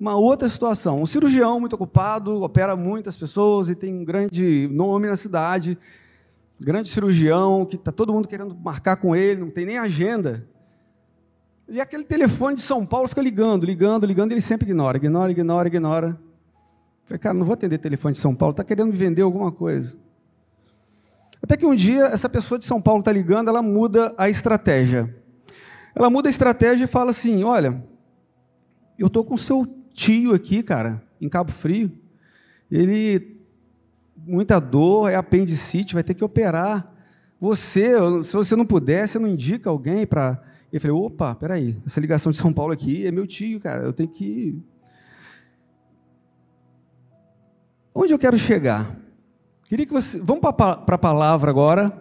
uma 0.00 0.16
outra 0.16 0.48
situação. 0.48 1.02
Um 1.02 1.06
cirurgião 1.06 1.60
muito 1.60 1.74
ocupado, 1.74 2.42
opera 2.42 2.74
muitas 2.74 3.14
pessoas 3.14 3.68
e 3.68 3.74
tem 3.74 3.92
um 3.94 4.02
grande 4.02 4.66
nome 4.72 5.06
na 5.06 5.16
cidade, 5.16 5.76
grande 6.58 6.88
cirurgião, 6.88 7.66
que 7.66 7.76
está 7.76 7.92
todo 7.92 8.10
mundo 8.10 8.26
querendo 8.26 8.56
marcar 8.56 8.96
com 8.96 9.14
ele, 9.14 9.42
não 9.42 9.50
tem 9.50 9.66
nem 9.66 9.76
agenda. 9.76 10.48
E 11.68 11.78
aquele 11.78 12.04
telefone 12.04 12.56
de 12.56 12.62
São 12.62 12.86
Paulo 12.86 13.06
fica 13.06 13.20
ligando, 13.20 13.66
ligando, 13.66 14.06
ligando, 14.06 14.30
e 14.30 14.34
ele 14.34 14.40
sempre 14.40 14.66
ignora, 14.66 14.96
ignora, 14.96 15.30
ignora, 15.30 15.68
ignora. 15.68 16.20
falei, 17.04 17.18
cara, 17.18 17.34
não 17.34 17.44
vou 17.44 17.52
atender 17.52 17.76
telefone 17.76 18.14
de 18.14 18.18
São 18.18 18.34
Paulo, 18.34 18.52
está 18.52 18.64
querendo 18.64 18.86
me 18.86 18.96
vender 18.96 19.20
alguma 19.20 19.52
coisa. 19.52 19.94
Até 21.44 21.58
que 21.58 21.66
um 21.66 21.74
dia, 21.74 22.04
essa 22.04 22.26
pessoa 22.26 22.58
de 22.58 22.64
São 22.64 22.80
Paulo 22.80 23.00
está 23.00 23.12
ligando, 23.12 23.48
ela 23.48 23.60
muda 23.60 24.14
a 24.16 24.30
estratégia. 24.30 25.14
Ela 25.94 26.08
muda 26.08 26.26
a 26.26 26.30
estratégia 26.30 26.84
e 26.84 26.88
fala 26.88 27.10
assim: 27.10 27.44
olha, 27.44 27.84
eu 28.98 29.08
estou 29.08 29.22
com 29.22 29.36
seu 29.36 29.66
tio 29.92 30.32
aqui, 30.32 30.62
cara, 30.62 31.02
em 31.20 31.28
Cabo 31.28 31.52
Frio. 31.52 31.92
Ele, 32.70 33.36
muita 34.16 34.58
dor, 34.58 35.10
é 35.10 35.16
apendicite, 35.16 35.92
vai 35.92 36.02
ter 36.02 36.14
que 36.14 36.24
operar. 36.24 36.90
Você, 37.38 37.92
se 38.22 38.32
você 38.32 38.56
não 38.56 38.64
puder, 38.64 39.06
você 39.06 39.18
não 39.18 39.28
indica 39.28 39.68
alguém 39.68 40.06
para. 40.06 40.42
Ele 40.72 40.80
falou: 40.80 41.04
opa, 41.04 41.34
peraí, 41.34 41.76
essa 41.84 42.00
ligação 42.00 42.32
de 42.32 42.38
São 42.38 42.54
Paulo 42.54 42.72
aqui 42.72 43.06
é 43.06 43.10
meu 43.10 43.26
tio, 43.26 43.60
cara, 43.60 43.84
eu 43.84 43.92
tenho 43.92 44.08
que. 44.08 44.58
Onde 47.94 48.14
eu 48.14 48.18
quero 48.18 48.38
chegar? 48.38 49.03
Queria 49.74 49.86
que 49.86 49.92
você. 49.92 50.20
Vamos 50.20 50.40
para 50.40 50.84
a 50.86 50.98
palavra 50.98 51.50
agora. 51.50 52.00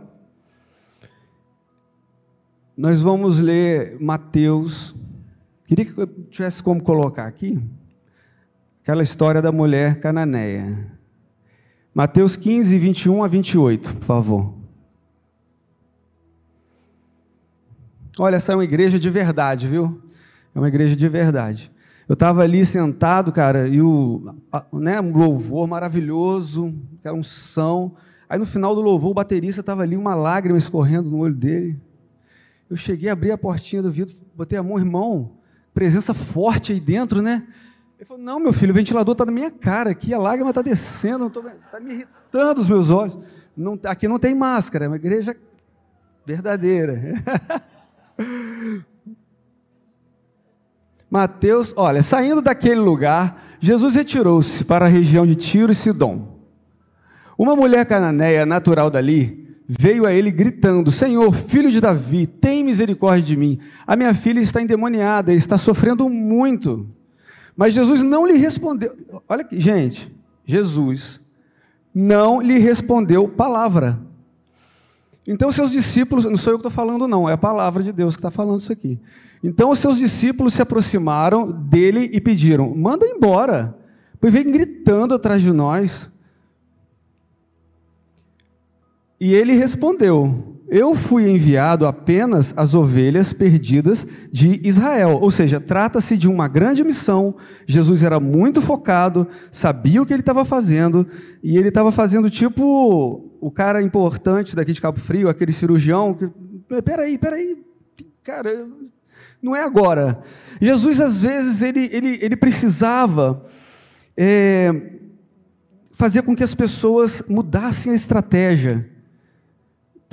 Nós 2.78 3.02
vamos 3.02 3.40
ler 3.40 4.00
Mateus. 4.00 4.94
Queria 5.66 5.84
que 5.84 6.00
eu 6.00 6.06
tivesse 6.06 6.62
como 6.62 6.84
colocar 6.84 7.26
aqui 7.26 7.60
aquela 8.84 9.02
história 9.02 9.42
da 9.42 9.52
mulher 9.52 10.00
cananeia. 10.00 10.96
Mateus 11.96 12.38
15, 12.38 12.78
21 12.78 13.24
a 13.24 13.28
28, 13.28 13.96
por 13.96 14.06
favor. 14.06 14.54
Olha, 18.20 18.36
essa 18.36 18.52
é 18.52 18.56
uma 18.56 18.64
igreja 18.64 19.00
de 19.00 19.10
verdade, 19.10 19.68
viu? 19.68 20.00
É 20.54 20.60
uma 20.60 20.68
igreja 20.68 20.96
de 20.96 21.10
verdade. 21.10 21.73
Eu 22.08 22.14
estava 22.14 22.44
ali 22.44 22.66
sentado, 22.66 23.32
cara, 23.32 23.68
e 23.68 23.82
o 23.82 24.36
né, 24.74 25.00
um 25.00 25.16
louvor 25.16 25.68
maravilhoso, 25.68 26.74
aquela 27.00 27.18
unção. 27.18 27.96
Aí 28.28 28.38
no 28.38 28.46
final 28.46 28.76
do 28.76 28.82
louvor, 28.82 29.12
o 29.12 29.14
baterista 29.14 29.62
estava 29.62 29.84
ali, 29.84 29.96
uma 29.96 30.14
lágrima 30.14 30.58
escorrendo 30.58 31.10
no 31.10 31.20
olho 31.20 31.36
dele. 31.36 31.80
Eu 32.70 32.76
cheguei, 32.76 33.10
abri 33.10 33.32
a 33.32 33.38
portinha 33.38 33.82
do 33.82 33.92
vidro, 33.92 34.16
botei 34.36 34.58
a 34.58 34.64
mão, 34.64 34.78
irmão, 34.78 35.32
presença 35.74 36.14
forte 36.14 36.74
aí 36.74 36.80
dentro, 36.80 37.22
né? 37.22 37.48
Ele 37.98 38.06
falou: 38.06 38.22
Não, 38.22 38.40
meu 38.40 38.52
filho, 38.52 38.72
o 38.72 38.76
ventilador 38.76 39.14
está 39.14 39.26
na 39.26 39.32
minha 39.32 39.52
cara 39.52 39.92
aqui, 39.92 40.14
a 40.14 40.18
lágrima 40.18 40.50
está 40.50 40.62
descendo, 40.62 41.28
está 41.28 41.80
me 41.80 41.94
irritando 41.94 42.62
os 42.62 42.68
meus 42.68 42.90
olhos. 42.90 43.18
Não, 43.56 43.80
aqui 43.86 44.08
não 44.08 44.20
tem 44.20 44.36
máscara, 44.36 44.86
é 44.86 44.88
uma 44.88 44.98
igreja 44.98 45.36
verdadeira. 46.26 47.00
Mateus, 51.14 51.76
olha, 51.78 52.02
saindo 52.02 52.42
daquele 52.42 52.80
lugar, 52.80 53.46
Jesus 53.60 53.94
retirou-se 53.94 54.64
para 54.64 54.86
a 54.86 54.90
região 54.90 55.28
de 55.28 55.36
Tiro 55.36 55.72
e 55.72 55.76
Sidom. 55.76 56.40
Uma 57.38 57.56
mulher 57.56 57.86
cananeia, 57.86 58.48
natural 58.48 58.90
dali, 58.90 59.56
veio 59.68 60.08
a 60.08 60.12
ele 60.12 60.32
gritando: 60.32 60.90
Senhor, 60.90 61.32
filho 61.32 61.70
de 61.70 61.80
Davi, 61.80 62.26
tem 62.26 62.64
misericórdia 62.64 63.22
de 63.22 63.38
mim. 63.38 63.60
A 63.86 63.96
minha 63.96 64.16
filha 64.16 64.40
está 64.40 64.60
endemoniada 64.60 65.32
e 65.32 65.38
está 65.38 65.56
sofrendo 65.56 66.10
muito. 66.10 66.90
Mas 67.56 67.76
Jesus 67.76 68.02
não 68.02 68.26
lhe 68.26 68.34
respondeu. 68.34 68.98
Olha 69.30 69.42
aqui, 69.42 69.60
gente, 69.60 70.12
Jesus 70.44 71.22
não 71.94 72.42
lhe 72.42 72.58
respondeu 72.58 73.28
palavra. 73.28 74.00
Então, 75.28 75.52
seus 75.52 75.72
discípulos, 75.72 76.26
não 76.26 76.36
sou 76.36 76.54
eu 76.54 76.58
que 76.58 76.68
estou 76.68 76.72
falando, 76.72 77.08
não, 77.08 77.30
é 77.30 77.34
a 77.34 77.38
palavra 77.38 77.82
de 77.82 77.92
Deus 77.94 78.16
que 78.16 78.20
está 78.20 78.32
falando 78.32 78.60
isso 78.60 78.72
aqui. 78.72 79.00
Então, 79.42 79.70
os 79.70 79.80
seus 79.80 79.98
discípulos 79.98 80.54
se 80.54 80.62
aproximaram 80.62 81.50
dele 81.50 82.10
e 82.14 82.20
pediram: 82.20 82.74
manda 82.76 83.06
embora, 83.06 83.78
pois 84.20 84.34
vem 84.34 84.50
gritando 84.50 85.14
atrás 85.14 85.42
de 85.42 85.52
nós. 85.52 86.12
E 89.20 89.34
ele 89.34 89.54
respondeu: 89.54 90.60
Eu 90.70 90.96
fui 90.96 91.30
enviado 91.30 91.86
apenas 91.86 92.54
às 92.58 92.74
ovelhas 92.74 93.32
perdidas 93.32 94.06
de 94.30 94.60
Israel. 94.66 95.20
Ou 95.22 95.32
seja, 95.32 95.62
trata-se 95.62 96.18
de 96.18 96.28
uma 96.28 96.50
grande 96.50 96.84
missão. 96.84 97.36
Jesus 97.66 98.04
era 98.04 98.20
muito 98.20 98.62
focado, 98.62 99.26
sabia 99.52 100.02
o 100.02 100.06
que 100.06 100.14
ele 100.14 100.22
estava 100.22 100.44
fazendo, 100.44 101.08
e 101.42 101.58
ele 101.58 101.70
estava 101.70 101.92
fazendo 101.92 102.30
tipo 102.30 103.33
o 103.44 103.52
cara 103.52 103.82
importante 103.82 104.56
daqui 104.56 104.72
de 104.72 104.80
Cabo 104.80 104.98
Frio, 104.98 105.28
aquele 105.28 105.52
cirurgião, 105.52 106.14
que, 106.14 106.30
peraí, 106.82 107.18
peraí, 107.18 107.62
cara, 108.24 108.70
não 109.42 109.54
é 109.54 109.62
agora. 109.62 110.24
Jesus, 110.62 111.02
às 111.02 111.22
vezes, 111.22 111.62
ele, 111.62 111.90
ele, 111.92 112.20
ele 112.22 112.38
precisava 112.38 113.46
é, 114.16 114.94
fazer 115.92 116.22
com 116.22 116.34
que 116.34 116.44
as 116.44 116.56
pessoas 116.56 117.22
mudassem 117.28 117.92
a 117.92 117.96
estratégia, 117.96 118.90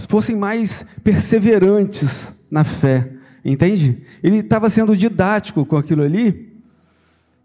fossem 0.09 0.35
mais 0.35 0.85
perseverantes 1.05 2.35
na 2.51 2.65
fé, 2.65 3.13
entende? 3.45 4.03
Ele 4.25 4.39
estava 4.39 4.69
sendo 4.69 4.97
didático 4.97 5.65
com 5.65 5.77
aquilo 5.77 6.03
ali, 6.03 6.50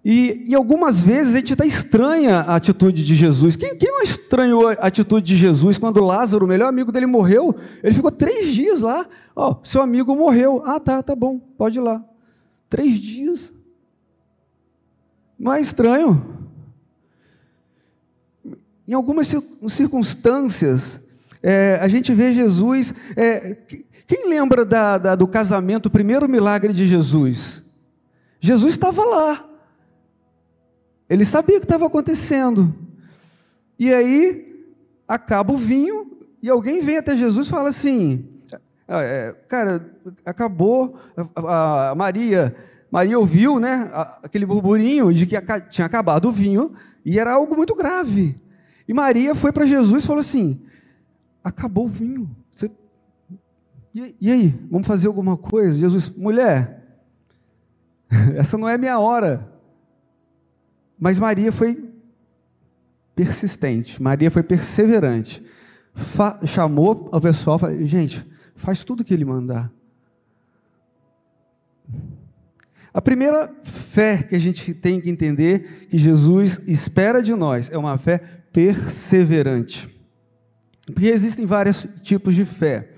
e, 0.08 0.44
e, 0.46 0.54
algumas 0.54 1.02
vezes 1.02 1.34
a 1.34 1.38
gente 1.40 1.54
está 1.54 1.66
estranha 1.66 2.42
a 2.42 2.56
atitude 2.56 3.04
de 3.04 3.16
Jesus. 3.16 3.56
Quem, 3.56 3.76
quem, 3.76 3.92
não 3.92 4.04
estranhou 4.04 4.68
a 4.68 4.74
atitude 4.74 5.26
de 5.26 5.36
Jesus 5.36 5.80
quando 5.80 6.04
Lázaro, 6.04 6.46
o 6.46 6.48
melhor 6.48 6.68
amigo 6.68 6.92
dele, 6.92 7.08
morreu? 7.08 7.56
Ele 7.82 7.96
ficou 7.96 8.12
três 8.12 8.54
dias 8.54 8.84
lá. 8.84 9.08
Ó, 9.36 9.54
oh, 9.54 9.66
seu 9.66 9.82
amigo 9.82 10.16
morreu. 10.16 10.62
Ah, 10.64 10.80
tá, 10.80 11.02
tá 11.02 11.16
bom, 11.16 11.40
pode 11.40 11.80
ir 11.80 11.82
lá. 11.82 12.06
Três 12.70 13.00
dias. 13.00 13.52
Não 15.40 15.52
é 15.52 15.60
estranho? 15.60 16.24
Em 18.88 18.94
algumas 18.94 19.34
circunstâncias, 19.70 21.02
é, 21.42 21.80
a 21.82 21.88
gente 21.88 22.14
vê 22.14 22.32
Jesus. 22.32 22.94
É, 23.18 23.58
quem 24.06 24.30
lembra 24.30 24.64
da, 24.64 25.00
da, 25.00 25.16
do 25.16 25.28
casamento, 25.28 25.88
o 25.88 25.92
primeiro 25.92 26.30
milagre 26.30 26.72
de 26.74 26.86
Jesus? 26.86 27.64
Jesus 28.40 28.76
estava 28.76 29.04
lá. 29.04 29.45
Ele 31.10 31.26
sabia 31.26 31.58
o 31.58 31.60
que 31.60 31.66
estava 31.66 31.86
acontecendo. 31.86 32.74
E 33.78 33.94
aí, 33.94 34.66
acaba 35.08 35.54
o 35.54 35.58
vinho, 35.58 36.18
e 36.42 36.50
alguém 36.50 36.82
vem 36.84 36.98
até 36.98 37.16
Jesus 37.16 37.48
e 37.48 37.50
fala 37.50 37.70
assim: 37.70 38.28
é, 38.88 39.36
cara, 39.48 39.90
acabou, 40.26 40.98
a 41.36 41.94
Maria. 41.96 42.56
Maria 42.92 43.20
ouviu, 43.20 43.60
né, 43.60 43.92
aquele 44.24 44.46
burburinho 44.46 45.14
de 45.14 45.26
que 45.26 45.36
tinha 45.70 45.86
acabado 45.86 46.30
o 46.30 46.32
vinho 46.32 46.74
e 47.04 47.20
era 47.20 47.34
algo 47.34 47.56
muito 47.56 47.76
grave. 47.76 48.40
E 48.88 48.94
Maria 48.94 49.36
foi 49.36 49.52
para 49.52 49.66
Jesus 49.66 50.04
e 50.04 50.08
falou 50.08 50.22
assim: 50.22 50.62
acabou 51.44 51.86
o 51.86 51.90
vinho. 51.90 52.30
Você... 52.54 52.72
E, 53.94 54.16
e 54.22 54.32
aí, 54.32 54.60
vamos 54.70 54.88
fazer 54.88 55.08
alguma 55.08 55.36
coisa? 55.36 55.78
Jesus, 55.78 56.10
mulher, 56.10 56.84
essa 58.36 58.58
não 58.58 58.70
é 58.70 58.78
minha 58.78 59.00
hora. 59.00 59.55
Mas 61.00 61.20
Maria 61.20 61.52
foi 61.52 61.90
persistente, 63.16 64.02
Maria 64.02 64.32
foi 64.32 64.44
perseverante. 64.44 65.44
Fa 65.94 66.40
chamou 66.46 67.10
o 67.12 67.22
pessoal 67.22 67.58
falou: 67.58 67.82
gente, 67.86 68.26
faz 68.56 68.84
tudo 68.84 69.02
o 69.02 69.04
que 69.04 69.14
ele 69.14 69.26
mandar. 69.26 69.72
A 72.94 73.02
primeira 73.02 73.54
fé 73.64 74.24
que 74.24 74.36
a 74.36 74.40
gente 74.40 74.74
tem 74.74 75.02
que 75.02 75.10
entender 75.10 75.88
que 75.90 75.98
Jesus 75.98 76.62
espera 76.66 77.22
de 77.22 77.34
nós 77.34 77.70
é 77.70 77.78
uma 77.78 77.98
fé 77.98 78.20
perseverante. 78.54 79.90
Porque 80.86 81.08
existem 81.08 81.46
vários 81.46 81.86
tipos 82.02 82.34
de 82.34 82.46
fé. 82.46 82.90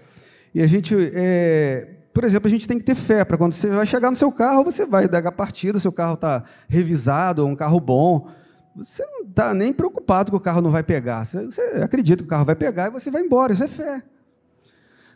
E 0.54 0.62
a 0.62 0.68
gente 0.68 0.96
é, 1.14 1.97
por 2.18 2.24
exemplo, 2.24 2.48
a 2.48 2.50
gente 2.50 2.68
tem 2.68 2.80
que 2.80 2.84
ter 2.84 2.96
fé 2.96 3.24
para 3.24 3.38
quando 3.38 3.54
você 3.54 3.68
vai 3.68 3.86
chegar 3.86 4.10
no 4.10 4.18
seu 4.18 4.32
carro, 4.32 4.64
você 4.64 4.88
vai 4.88 5.08
dar 5.08 5.24
a 5.28 5.32
partida, 5.32 5.78
seu 5.78 5.92
carro 5.92 6.16
está 6.16 6.44
revisado, 6.68 7.46
um 7.46 7.56
carro 7.56 7.80
bom. 7.80 8.28
Você 8.76 9.06
não 9.06 9.22
está 9.22 9.54
nem 9.54 9.72
preocupado 9.72 10.32
que 10.32 10.36
o 10.36 10.40
carro 10.40 10.60
não 10.60 10.72
vai 10.72 10.82
pegar. 10.82 11.24
Você, 11.24 11.62
acredita 11.80 12.24
que 12.24 12.28
o 12.28 12.28
carro 12.28 12.44
vai 12.44 12.56
pegar 12.56 12.88
e 12.88 12.90
você 12.90 13.12
vai 13.12 13.22
embora. 13.22 13.54
Isso 13.54 13.64
é 13.64 13.68
fé. 13.68 14.02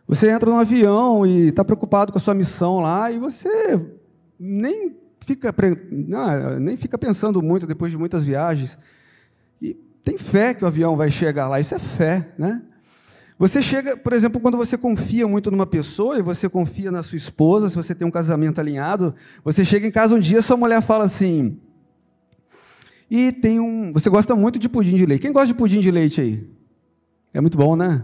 Você 0.07 0.29
entra 0.29 0.47
no 0.47 0.59
avião 0.59 1.25
e 1.25 1.47
está 1.47 1.65
preocupado 1.65 2.11
com 2.11 2.19
a 2.19 2.21
sua 2.21 2.35
missão 2.35 2.81
lá 2.81 3.11
e 3.11 3.17
você 3.17 3.83
nem 4.39 4.95
fica, 5.21 5.51
nem 6.59 6.77
fica 6.77 6.99
pensando 6.99 7.41
muito 7.41 7.65
depois 7.65 7.91
de 7.91 7.97
muitas 7.97 8.23
viagens. 8.23 8.77
E 9.59 9.73
tem 10.03 10.19
fé 10.19 10.53
que 10.53 10.63
o 10.63 10.67
avião 10.67 10.95
vai 10.95 11.09
chegar 11.09 11.49
lá. 11.49 11.59
Isso 11.59 11.73
é 11.73 11.79
fé, 11.79 12.31
né? 12.37 12.61
Você 13.41 13.59
chega, 13.59 13.97
por 13.97 14.13
exemplo, 14.13 14.39
quando 14.39 14.55
você 14.55 14.77
confia 14.77 15.27
muito 15.27 15.49
numa 15.49 15.65
pessoa 15.65 16.19
e 16.19 16.21
você 16.21 16.47
confia 16.47 16.91
na 16.91 17.01
sua 17.01 17.15
esposa, 17.15 17.69
se 17.69 17.75
você 17.75 17.95
tem 17.95 18.07
um 18.07 18.11
casamento 18.11 18.61
alinhado, 18.61 19.15
você 19.43 19.65
chega 19.65 19.87
em 19.87 19.91
casa 19.91 20.13
um 20.13 20.19
dia, 20.19 20.43
sua 20.43 20.55
mulher 20.55 20.79
fala 20.79 21.05
assim: 21.05 21.57
"E 23.09 23.31
tem 23.31 23.59
um, 23.59 23.91
você 23.91 24.11
gosta 24.11 24.35
muito 24.35 24.59
de 24.59 24.69
pudim 24.69 24.95
de 24.95 25.07
leite. 25.07 25.23
Quem 25.23 25.33
gosta 25.33 25.47
de 25.47 25.55
pudim 25.55 25.79
de 25.79 25.89
leite 25.89 26.21
aí? 26.21 26.47
É 27.33 27.41
muito 27.41 27.57
bom, 27.57 27.75
né? 27.75 28.03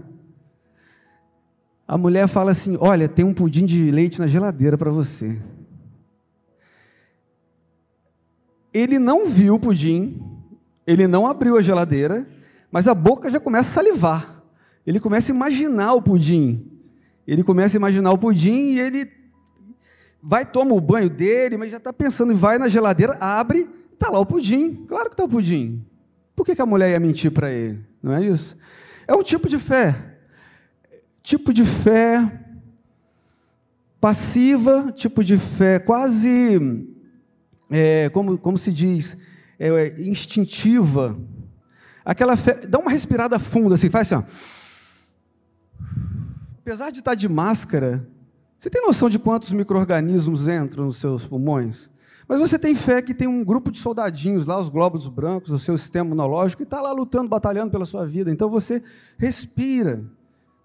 A 1.88 2.00
mulher 2.00 2.27
fala 2.27 2.50
assim: 2.50 2.75
"Olha, 2.79 3.08
tem 3.08 3.24
um 3.24 3.32
pudim 3.32 3.63
de 3.63 3.91
leite 3.91 4.17
na 4.17 4.25
geladeira 4.25 4.75
para 4.75 4.89
você." 4.89 5.39
Ele 8.74 8.98
não 8.98 9.27
viu 9.27 9.53
o 9.53 9.60
pudim, 9.60 10.20
ele 10.88 11.06
não 11.06 11.27
abriu 11.27 11.58
a 11.58 11.62
geladeira, 11.62 12.27
mas 12.72 12.88
a 12.88 12.96
boca 12.96 13.29
já 13.29 13.39
começa 13.39 13.70
a 13.70 13.84
salivar 13.84 14.37
ele 14.88 15.01
começa 15.01 15.34
a 15.34 15.36
imaginar 15.36 15.94
o 15.94 16.01
pudim. 16.01 16.65
Ele 17.27 17.44
começa 17.44 17.75
a 17.75 17.79
imaginar 17.79 18.10
o 18.13 18.17
pudim 18.17 18.72
e 18.72 18.79
ele 18.79 19.12
vai 20.24 20.46
tomar 20.46 20.75
o 20.75 20.79
banho 20.79 21.10
dele, 21.10 21.58
mas 21.58 21.70
já 21.70 21.75
está 21.75 21.91
pensando, 21.91 22.34
vai 22.34 22.58
na 22.58 22.70
geladeira, 22.70 23.17
abre, 23.20 23.70
está 23.94 24.10
lá 24.10 24.17
o 24.17 24.25
pudim. 24.25 24.86
Claro 24.88 25.10
que 25.10 25.13
está 25.13 25.25
o 25.25 25.27
pudim. 25.29 25.86
Por 26.34 26.46
que, 26.46 26.56
que 26.56 26.62
a 26.62 26.65
mulher 26.65 26.91
ia 26.91 27.00
mentir 27.01 27.32
para 27.32 27.51
ele? 27.51 27.79
Não 28.01 28.13
é 28.13 28.25
isso? 28.25 28.58
É 29.06 29.13
um 29.13 29.22
tipo 29.22 29.50
de 29.50 29.60
fé. 29.60 29.94
Tipo 31.22 31.53
de 31.53 31.65
fé 31.65 32.46
passiva, 34.00 34.94
tipo 34.94 35.22
de 35.22 35.38
fé 35.38 35.79
quase, 35.79 36.88
é, 37.70 38.08
como, 38.10 38.38
como 38.38 38.58
se 38.58 38.72
diz, 38.72 39.17
é, 39.60 40.00
instintiva. 40.00 41.20
Aquela 42.06 42.38
fé, 42.38 42.65
dá 42.65 42.79
uma 42.79 42.91
respirada 42.91 43.38
funda 43.38 43.75
assim, 43.75 43.89
faz 43.89 44.13
assim, 44.13 44.24
ó. 44.24 44.57
Apesar 46.67 46.91
de 46.91 47.00
estar 47.00 47.15
de 47.15 47.29
máscara, 47.29 48.05
você 48.59 48.69
tem 48.69 48.86
noção 48.86 49.09
de 49.09 49.17
quantos 49.17 49.53
micro-organismos 49.53 50.50
entram 50.50 50.83
nos 50.88 50.97
seus 50.97 51.25
pulmões? 51.25 51.89
Mas 52.27 52.41
você 52.41 52.59
tem 52.59 52.75
fé 52.75 53.01
que 53.01 53.13
tem 53.13 53.25
um 53.25 53.41
grupo 53.41 53.71
de 53.71 53.79
soldadinhos 53.79 54.45
lá, 54.45 54.59
os 54.59 54.67
glóbulos 54.67 55.07
brancos, 55.07 55.50
o 55.50 55.59
seu 55.59 55.77
sistema 55.77 56.07
imunológico, 56.07 56.63
que 56.63 56.67
está 56.67 56.81
lá 56.81 56.91
lutando, 56.91 57.29
batalhando 57.29 57.71
pela 57.71 57.86
sua 57.86 58.05
vida. 58.05 58.29
Então 58.29 58.50
você 58.50 58.83
respira 59.17 60.03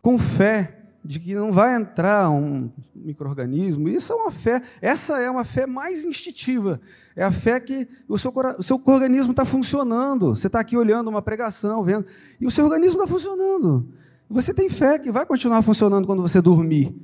com 0.03 0.19
fé 0.19 0.77
de 1.05 1.21
que 1.21 1.37
não 1.37 1.53
vai 1.53 1.77
entrar 1.77 2.29
um 2.31 2.69
microorganismo. 2.93 3.89
Isso 3.89 4.13
é 4.13 4.17
uma 4.17 4.33
fé, 4.33 4.61
essa 4.81 5.21
é 5.21 5.31
uma 5.31 5.45
fé 5.45 5.69
mais 5.69 6.05
instintiva. 6.05 6.81
É 7.15 7.23
a 7.23 7.31
fé 7.31 7.61
que 7.61 7.87
o 8.09 8.19
seu, 8.19 8.35
o 8.59 8.63
seu 8.65 8.83
organismo 8.87 9.31
está 9.31 9.45
funcionando. 9.45 10.35
Você 10.35 10.49
está 10.49 10.59
aqui 10.59 10.77
olhando 10.77 11.07
uma 11.07 11.23
pregação, 11.23 11.85
vendo, 11.85 12.07
e 12.41 12.47
o 12.47 12.51
seu 12.51 12.65
organismo 12.65 13.01
está 13.01 13.07
funcionando. 13.07 14.02
Você 14.33 14.53
tem 14.53 14.69
fé 14.69 14.99
que 14.99 15.11
vai 15.11 15.25
continuar 15.25 15.63
funcionando 15.63 16.07
quando 16.07 16.23
você 16.23 16.41
dormir. 16.41 16.95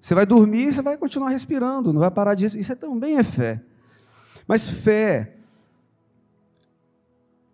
Você 0.00 0.14
vai 0.14 0.24
dormir 0.24 0.68
e 0.68 0.72
você 0.72 0.82
vai 0.82 0.96
continuar 0.96 1.30
respirando, 1.30 1.92
não 1.92 2.00
vai 2.00 2.10
parar 2.10 2.34
disso. 2.34 2.56
Isso 2.56 2.72
é, 2.72 2.74
também 2.74 3.18
é 3.18 3.24
fé. 3.24 3.62
Mas 4.46 4.68
fé 4.68 5.36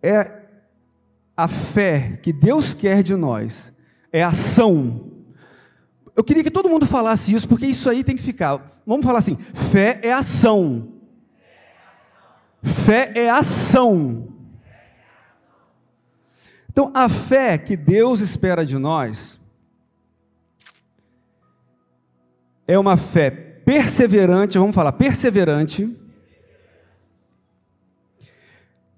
é 0.01 0.43
a 1.35 1.47
fé 1.47 2.19
que 2.21 2.31
Deus 2.31 2.73
quer 2.73 3.01
de 3.01 3.15
nós, 3.15 3.73
é 4.11 4.23
ação 4.23 5.13
eu 6.15 6.23
queria 6.23 6.43
que 6.43 6.51
todo 6.51 6.69
mundo 6.69 6.85
falasse 6.85 7.33
isso, 7.33 7.47
porque 7.47 7.65
isso 7.65 7.89
aí 7.89 8.03
tem 8.03 8.15
que 8.15 8.21
ficar. 8.21 8.81
Vamos 8.85 9.05
falar 9.05 9.19
assim: 9.19 9.35
fé 9.35 9.99
é 10.03 10.13
ação. 10.13 10.89
Fé 12.61 13.11
é 13.15 13.29
ação. 13.29 14.32
Então, 16.73 16.91
a 16.93 17.07
fé 17.07 17.57
que 17.57 17.77
Deus 17.77 18.19
espera 18.19 18.65
de 18.65 18.77
nós 18.77 19.39
é 22.67 22.77
uma 22.77 22.97
fé 22.97 23.31
perseverante, 23.31 24.57
vamos 24.57 24.75
falar, 24.75 24.91
perseverante. 24.91 25.97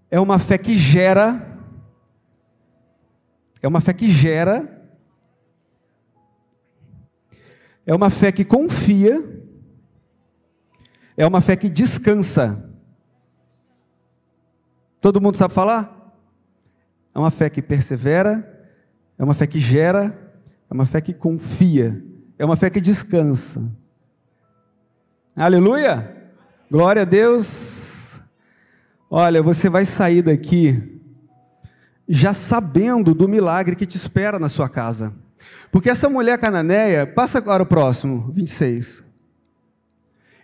É 0.09 0.19
uma 0.19 0.39
fé 0.39 0.57
que 0.57 0.75
gera, 0.75 1.59
é 3.61 3.67
uma 3.67 3.81
fé 3.81 3.93
que 3.93 4.11
gera 4.11 4.75
É 7.85 7.93
uma 7.93 8.09
fé 8.09 8.31
que 8.31 8.43
confia, 8.43 9.23
é 11.15 11.25
uma 11.25 11.39
fé 11.39 11.55
que 11.55 11.69
descansa. 11.69 12.67
Todo 14.99 15.21
mundo 15.21 15.37
sabe 15.37 15.53
falar? 15.53 15.94
É 17.15 17.19
uma 17.19 17.31
fé 17.31 17.49
que 17.49 17.61
persevera, 17.61 18.69
é 19.17 19.23
uma 19.23 19.33
fé 19.33 19.47
que 19.47 19.57
gera, 19.57 20.13
é 20.69 20.73
uma 20.73 20.85
fé 20.85 20.99
que 20.99 21.13
confia, 21.13 22.03
é 22.37 22.43
uma 22.43 22.57
fé 22.57 22.69
que 22.69 22.81
descansa. 22.81 23.63
Aleluia! 25.33 26.13
Glória 26.69 27.03
a 27.03 27.05
Deus! 27.05 28.19
Olha, 29.09 29.41
você 29.41 29.69
vai 29.69 29.85
sair 29.85 30.23
daqui 30.23 30.99
já 32.05 32.33
sabendo 32.33 33.13
do 33.13 33.29
milagre 33.29 33.77
que 33.77 33.85
te 33.85 33.95
espera 33.95 34.37
na 34.37 34.49
sua 34.49 34.67
casa. 34.67 35.13
Porque 35.71 35.89
essa 35.89 36.09
mulher 36.09 36.37
cananeia, 36.37 37.07
passa 37.07 37.37
agora 37.37 37.63
o 37.63 37.65
próximo, 37.65 38.29
26. 38.33 39.04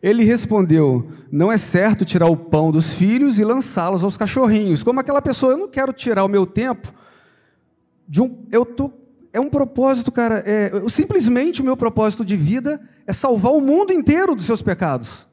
Ele 0.02 0.24
respondeu: 0.24 1.12
Não 1.32 1.52
é 1.52 1.58
certo 1.58 2.04
tirar 2.04 2.28
o 2.28 2.36
pão 2.36 2.72
dos 2.72 2.94
filhos 2.94 3.38
e 3.38 3.44
lançá-los 3.44 4.04
aos 4.04 4.18
cachorrinhos. 4.18 4.84
Como 4.84 5.00
aquela 5.00 5.22
pessoa, 5.22 5.54
eu 5.54 5.58
não 5.58 5.68
quero 5.68 5.94
tirar 5.94 6.24
o 6.24 6.30
meu 6.30 6.46
tempo 6.46 6.94
de 8.08 8.22
um. 8.22 8.46
Eu 8.52 8.66
tô, 8.66 8.92
é 9.32 9.40
um 9.40 9.50
propósito, 9.50 10.12
cara. 10.12 10.44
É, 10.46 10.72
eu, 10.74 10.90
simplesmente 10.90 11.62
o 11.62 11.66
meu 11.66 11.78
propósito 11.78 12.26
de 12.26 12.36
vida 12.36 12.82
é 13.06 13.14
salvar 13.14 13.54
o 13.54 13.62
mundo 13.62 13.94
inteiro 13.94 14.36
dos 14.36 14.46
seus 14.46 14.62
pecados. 14.62 15.28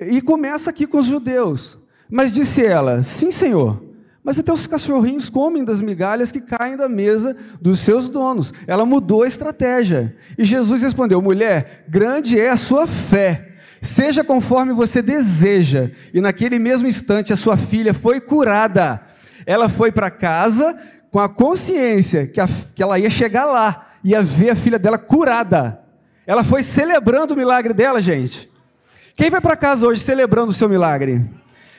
E 0.00 0.22
começa 0.22 0.70
aqui 0.70 0.86
com 0.86 0.98
os 0.98 1.06
judeus. 1.06 1.78
Mas 2.08 2.32
disse 2.32 2.64
ela: 2.64 3.02
Sim, 3.02 3.30
Senhor. 3.30 3.87
Mas 4.22 4.38
até 4.38 4.52
os 4.52 4.66
cachorrinhos 4.66 5.30
comem 5.30 5.64
das 5.64 5.80
migalhas 5.80 6.32
que 6.32 6.40
caem 6.40 6.76
da 6.76 6.88
mesa 6.88 7.36
dos 7.60 7.80
seus 7.80 8.08
donos. 8.08 8.52
Ela 8.66 8.84
mudou 8.84 9.22
a 9.22 9.28
estratégia. 9.28 10.16
E 10.36 10.44
Jesus 10.44 10.82
respondeu: 10.82 11.22
Mulher, 11.22 11.84
grande 11.88 12.38
é 12.38 12.50
a 12.50 12.56
sua 12.56 12.86
fé. 12.86 13.52
Seja 13.80 14.24
conforme 14.24 14.72
você 14.72 15.00
deseja. 15.00 15.90
E 16.12 16.20
naquele 16.20 16.58
mesmo 16.58 16.88
instante 16.88 17.32
a 17.32 17.36
sua 17.36 17.56
filha 17.56 17.94
foi 17.94 18.20
curada. 18.20 19.00
Ela 19.46 19.68
foi 19.68 19.92
para 19.92 20.10
casa 20.10 20.76
com 21.10 21.20
a 21.20 21.28
consciência 21.28 22.26
que, 22.26 22.40
a, 22.40 22.48
que 22.74 22.82
ela 22.82 22.98
ia 22.98 23.08
chegar 23.08 23.46
lá, 23.46 23.86
ia 24.04 24.20
ver 24.20 24.50
a 24.50 24.56
filha 24.56 24.78
dela 24.78 24.98
curada. 24.98 25.80
Ela 26.26 26.44
foi 26.44 26.62
celebrando 26.62 27.32
o 27.32 27.36
milagre 27.36 27.72
dela, 27.72 28.00
gente. 28.00 28.50
Quem 29.16 29.30
vai 29.30 29.40
para 29.40 29.56
casa 29.56 29.86
hoje 29.86 30.00
celebrando 30.00 30.50
o 30.50 30.54
seu 30.54 30.68
milagre? 30.68 31.24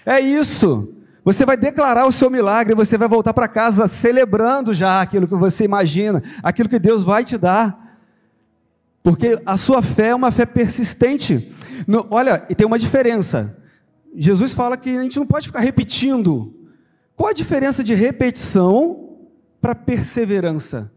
É 0.06 0.20
isso. 0.20 0.96
Você 1.24 1.46
vai 1.46 1.58
declarar 1.58 2.06
o 2.06 2.12
seu 2.12 2.30
milagre, 2.30 2.74
você 2.74 2.98
vai 2.98 3.08
voltar 3.08 3.34
para 3.34 3.48
casa 3.48 3.88
celebrando 3.88 4.74
já 4.74 5.02
aquilo 5.02 5.28
que 5.28 5.36
você 5.36 5.66
imagina, 5.66 6.24
aquilo 6.42 6.70
que 6.70 6.80
Deus 6.80 7.04
vai 7.04 7.24
te 7.24 7.38
dar. 7.38 7.98
Porque 9.04 9.42
a 9.46 9.58
sua 9.58 9.82
fé 9.82 10.10
é 10.10 10.16
uma 10.16 10.32
fé 10.32 10.46
persistente. 10.46 11.54
No, 11.88 12.08
olha, 12.10 12.46
e 12.50 12.56
tem 12.56 12.66
uma 12.66 12.80
diferença. 12.80 13.56
Jesus 14.16 14.54
fala 14.54 14.78
que 14.78 14.98
a 14.98 15.04
gente 15.04 15.20
não 15.20 15.26
pode 15.26 15.48
ficar 15.48 15.60
repetindo. 15.60 16.54
Qual 17.16 17.30
a 17.30 17.34
diferença 17.34 17.84
de 17.84 17.94
repetição 17.94 19.18
para 19.62 19.76
perseverança? 19.76 20.92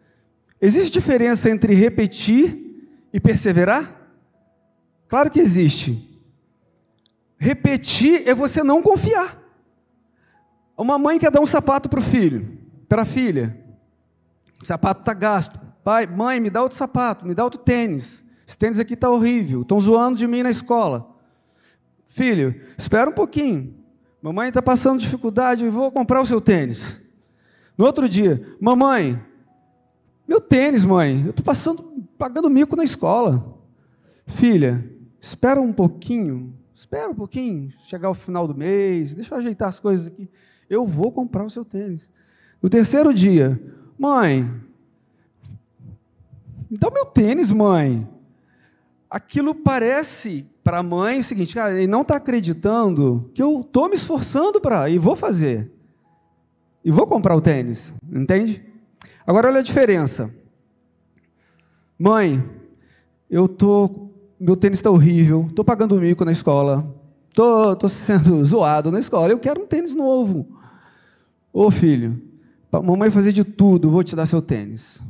Existe 0.61 0.93
diferença 0.93 1.51
entre 1.51 1.75
repetir 1.75 2.57
e 3.13 3.19
perseverar? 3.19 4.01
Claro 5.09 5.31
que 5.31 5.41
existe. 5.41 6.09
Repetir 7.37 8.23
é 8.27 8.35
você 8.35 8.63
não 8.63 8.81
confiar. 8.81 9.42
Uma 10.77 10.99
mãe 10.99 11.19
quer 11.19 11.31
dar 11.31 11.41
um 11.41 11.47
sapato 11.47 11.89
para 11.89 12.01
o 12.01 12.03
filho, 12.03 12.59
para 12.89 13.03
a 13.03 13.05
filha. 13.05 13.59
O 14.61 14.67
sapato 14.67 15.01
está 15.01 15.13
gasto. 15.13 15.61
Pai, 15.85 16.07
mãe, 16.07 16.41
me 16.41 16.49
dá 16.49 16.63
outro 16.63 16.79
sapato, 16.79 17.27
me 17.27 17.35
dá 17.35 17.45
outro 17.45 17.61
tênis. 17.61 18.25
Esse 18.47 18.57
tênis 18.57 18.79
aqui 18.79 18.95
está 18.95 19.11
horrível. 19.11 19.63
Estão 19.63 19.81
zoando 19.81 20.19
de 20.19 20.27
mim 20.27 20.43
na 20.43 20.51
escola. 20.51 21.11
Filho, 22.07 22.61
espera 22.77 23.11
um 23.11 23.13
pouquinho. 23.13 23.75
Mamãe 24.21 24.49
está 24.49 24.63
passando 24.63 25.01
dificuldade, 25.01 25.69
vou 25.69 25.91
comprar 25.91 26.21
o 26.21 26.27
seu 26.27 26.41
tênis. 26.41 27.01
No 27.77 27.85
outro 27.85 28.09
dia, 28.09 28.57
mamãe, 28.61 29.21
meu 30.29 30.41
tênis, 30.41 30.85
mãe, 30.85 31.23
eu 31.25 31.31
estou 31.31 31.45
passando, 31.45 32.07
pagando 32.17 32.49
mico 32.49 32.77
na 32.77 32.85
escola. 32.85 33.59
Filha, 34.27 34.89
espera 35.21 35.61
um 35.61 35.73
pouquinho, 35.73 36.55
espera 36.73 37.11
um 37.11 37.15
pouquinho, 37.15 37.71
chegar 37.81 38.11
o 38.11 38.15
final 38.15 38.47
do 38.47 38.55
mês, 38.55 39.15
deixa 39.15 39.35
eu 39.35 39.39
ajeitar 39.39 39.69
as 39.69 39.81
coisas 39.81 40.07
aqui 40.07 40.31
eu 40.75 40.87
vou 40.87 41.13
comprar 41.13 41.45
o 41.45 41.51
seu 41.51 41.65
tênis. 41.65 42.09
No 42.63 42.69
terceiro 42.69 43.13
dia, 43.13 43.61
mãe, 43.99 44.51
me 46.71 46.79
dá 46.79 46.89
o 46.89 46.93
meu 46.93 47.05
tênis, 47.05 47.51
mãe. 47.51 48.09
Aquilo 49.11 49.55
parece 49.55 50.47
para 50.65 50.79
a 50.79 50.83
mãe 50.83 51.21
o 51.21 51.25
seguinte, 51.25 51.55
cara, 51.55 51.75
ele 51.75 51.87
não 51.87 52.03
está 52.03 52.17
acreditando 52.17 53.31
que 53.35 53.43
eu 53.43 53.61
estou 53.61 53.89
me 53.89 53.97
esforçando 53.97 54.61
para 54.61 54.89
e 54.89 54.99
vou 54.99 55.15
fazer. 55.15 55.71
E 56.85 56.91
vou 56.91 57.07
comprar 57.07 57.37
o 57.37 57.41
tênis, 57.41 57.93
entende? 58.11 58.65
Agora 59.27 59.49
olha 59.49 59.61
a 59.61 59.63
diferença. 59.63 60.33
Mãe, 61.99 62.43
eu 63.29 63.47
tô, 63.47 64.09
meu 64.41 64.57
tênis 64.57 64.79
está 64.79 64.91
horrível, 64.91 65.47
estou 65.49 65.65
pagando 65.65 66.01
mico 66.01 66.25
na 66.25 66.33
escola, 66.33 66.85
tô, 67.35 67.77
tô 67.77 67.89
sendo 67.89 68.43
zoado 68.47 68.91
na 68.91 69.01
escola, 69.01 69.31
eu 69.31 69.39
quero 69.39 69.63
um 69.63 69.67
tênis 69.67 69.95
novo. 69.95 70.62
Ô 71.53 71.71
filho, 71.71 72.19
mamãe 72.73 73.11
fazer 73.11 73.33
de 73.33 73.45
tudo, 73.45 73.91
vou 73.91 74.03
te 74.03 74.17
dar 74.17 74.25
seu 74.25 74.41
tênis. 74.41 75.03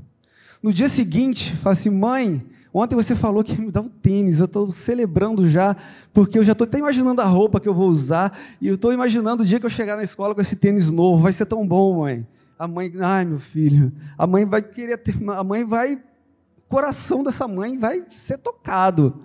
No 0.61 0.72
dia 0.72 0.88
seguinte, 0.88 1.55
fala 1.57 1.74
assim, 1.74 1.88
mãe, 1.88 2.44
ontem 2.74 2.96
você 2.96 3.14
falou 3.14 3.44
que 3.44 3.52
ia 3.52 3.59
me 3.59 3.70
dar 3.70 3.83
o 3.83 3.88
tênis, 3.88 4.40
eu 4.40 4.46
estou 4.46 4.72
celebrando 4.72 5.48
já, 5.48 5.76
porque 6.12 6.37
eu 6.37 6.42
já 6.42 6.50
estou 6.50 6.64
até 6.64 6.78
imaginando 6.78 7.20
a 7.20 7.24
roupa 7.24 7.61
que 7.61 7.68
eu 7.68 7.74
vou 7.74 7.88
usar, 7.88 8.37
e 8.61 8.66
eu 8.66 8.74
estou 8.74 8.92
imaginando 8.92 9.44
o 9.44 9.46
dia 9.46 9.61
que 9.61 9.66
eu 9.66 9.70
chegar 9.70 9.96
na 9.96 10.02
escola 10.02 10.35
com 10.35 10.40
esse 10.40 10.57
tênis 10.57 10.90
novo, 10.90 11.22
vai 11.22 11.33
ser 11.33 11.46
tão 11.46 11.64
bom, 11.66 12.00
mãe. 12.00 12.26
A 12.59 12.66
mãe, 12.66 12.92
ai 13.00 13.24
meu 13.24 13.38
filho, 13.38 13.92
a 14.18 14.26
mãe 14.26 14.44
vai 14.44 14.62
querer 14.62 14.96
ter, 14.98 15.16
a 15.31 15.44
mãe 15.44 15.64
vai, 15.64 15.94
o 15.94 16.68
coração 16.68 17.22
dessa 17.22 17.46
mãe 17.46 17.78
vai 17.78 18.05
ser 18.11 18.38
tocado. 18.38 19.22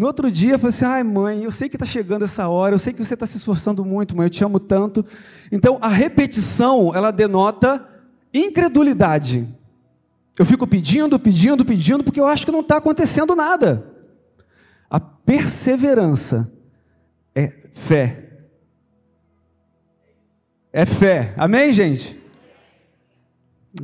No 0.00 0.06
outro 0.06 0.32
dia, 0.32 0.54
eu 0.54 0.58
falei 0.58 0.74
assim: 0.74 0.84
ai, 0.86 1.02
mãe, 1.04 1.44
eu 1.44 1.52
sei 1.52 1.68
que 1.68 1.76
está 1.76 1.84
chegando 1.84 2.24
essa 2.24 2.48
hora, 2.48 2.74
eu 2.74 2.78
sei 2.78 2.90
que 2.90 3.04
você 3.04 3.12
está 3.12 3.26
se 3.26 3.36
esforçando 3.36 3.84
muito, 3.84 4.16
mãe, 4.16 4.24
eu 4.24 4.30
te 4.30 4.42
amo 4.42 4.58
tanto. 4.58 5.04
Então, 5.52 5.76
a 5.78 5.88
repetição, 5.88 6.94
ela 6.94 7.10
denota 7.10 7.86
incredulidade. 8.32 9.46
Eu 10.38 10.46
fico 10.46 10.66
pedindo, 10.66 11.20
pedindo, 11.20 11.66
pedindo, 11.66 12.02
porque 12.02 12.18
eu 12.18 12.26
acho 12.26 12.46
que 12.46 12.50
não 12.50 12.60
está 12.60 12.78
acontecendo 12.78 13.36
nada. 13.36 13.92
A 14.88 14.98
perseverança 14.98 16.50
é 17.34 17.52
fé. 17.70 18.38
É 20.72 20.86
fé. 20.86 21.34
Amém, 21.36 21.74
gente? 21.74 22.18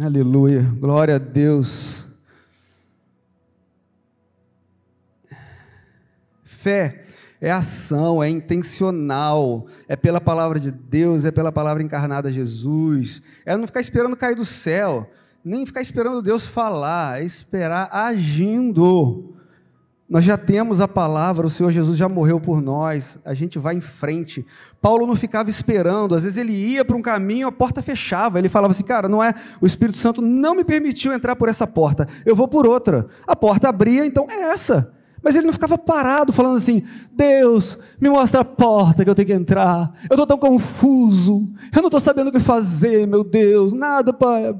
Aleluia. 0.00 0.62
Glória 0.80 1.16
a 1.16 1.18
Deus. 1.18 2.05
Fé 6.66 7.04
é 7.40 7.48
ação, 7.48 8.20
é 8.20 8.28
intencional, 8.28 9.68
é 9.86 9.94
pela 9.94 10.20
palavra 10.20 10.58
de 10.58 10.72
Deus, 10.72 11.24
é 11.24 11.30
pela 11.30 11.52
palavra 11.52 11.80
encarnada 11.80 12.32
Jesus. 12.32 13.22
É 13.44 13.56
não 13.56 13.68
ficar 13.68 13.80
esperando 13.80 14.16
cair 14.16 14.34
do 14.34 14.44
céu, 14.44 15.08
nem 15.44 15.64
ficar 15.64 15.80
esperando 15.80 16.20
Deus 16.20 16.44
falar, 16.44 17.22
é 17.22 17.24
esperar 17.24 17.88
agindo. 17.92 19.32
Nós 20.08 20.24
já 20.24 20.36
temos 20.36 20.80
a 20.80 20.88
palavra, 20.88 21.46
o 21.46 21.50
Senhor 21.50 21.70
Jesus 21.70 21.96
já 21.96 22.08
morreu 22.08 22.40
por 22.40 22.60
nós, 22.60 23.16
a 23.24 23.32
gente 23.32 23.60
vai 23.60 23.76
em 23.76 23.80
frente. 23.80 24.44
Paulo 24.82 25.06
não 25.06 25.14
ficava 25.14 25.48
esperando, 25.48 26.16
às 26.16 26.24
vezes 26.24 26.36
ele 26.36 26.52
ia 26.52 26.84
para 26.84 26.96
um 26.96 27.02
caminho, 27.02 27.46
a 27.46 27.52
porta 27.52 27.80
fechava, 27.80 28.40
ele 28.40 28.48
falava 28.48 28.72
assim: 28.72 28.82
Cara, 28.82 29.08
não 29.08 29.22
é, 29.22 29.32
o 29.60 29.66
Espírito 29.68 29.98
Santo 29.98 30.20
não 30.20 30.56
me 30.56 30.64
permitiu 30.64 31.12
entrar 31.12 31.36
por 31.36 31.48
essa 31.48 31.64
porta, 31.64 32.08
eu 32.24 32.34
vou 32.34 32.48
por 32.48 32.66
outra. 32.66 33.06
A 33.24 33.36
porta 33.36 33.68
abria, 33.68 34.04
então 34.04 34.26
é 34.28 34.50
essa. 34.50 34.95
Mas 35.26 35.34
ele 35.34 35.46
não 35.46 35.52
ficava 35.52 35.76
parado 35.76 36.32
falando 36.32 36.56
assim: 36.56 36.84
Deus, 37.10 37.76
me 38.00 38.08
mostra 38.08 38.42
a 38.42 38.44
porta 38.44 39.02
que 39.02 39.10
eu 39.10 39.14
tenho 39.16 39.26
que 39.26 39.34
entrar. 39.34 39.92
Eu 40.08 40.14
estou 40.14 40.24
tão 40.24 40.38
confuso. 40.38 41.52
Eu 41.74 41.82
não 41.82 41.88
estou 41.88 41.98
sabendo 41.98 42.28
o 42.28 42.32
que 42.32 42.38
fazer, 42.38 43.08
meu 43.08 43.24
Deus. 43.24 43.72
Nada, 43.72 44.12
Pai. 44.12 44.54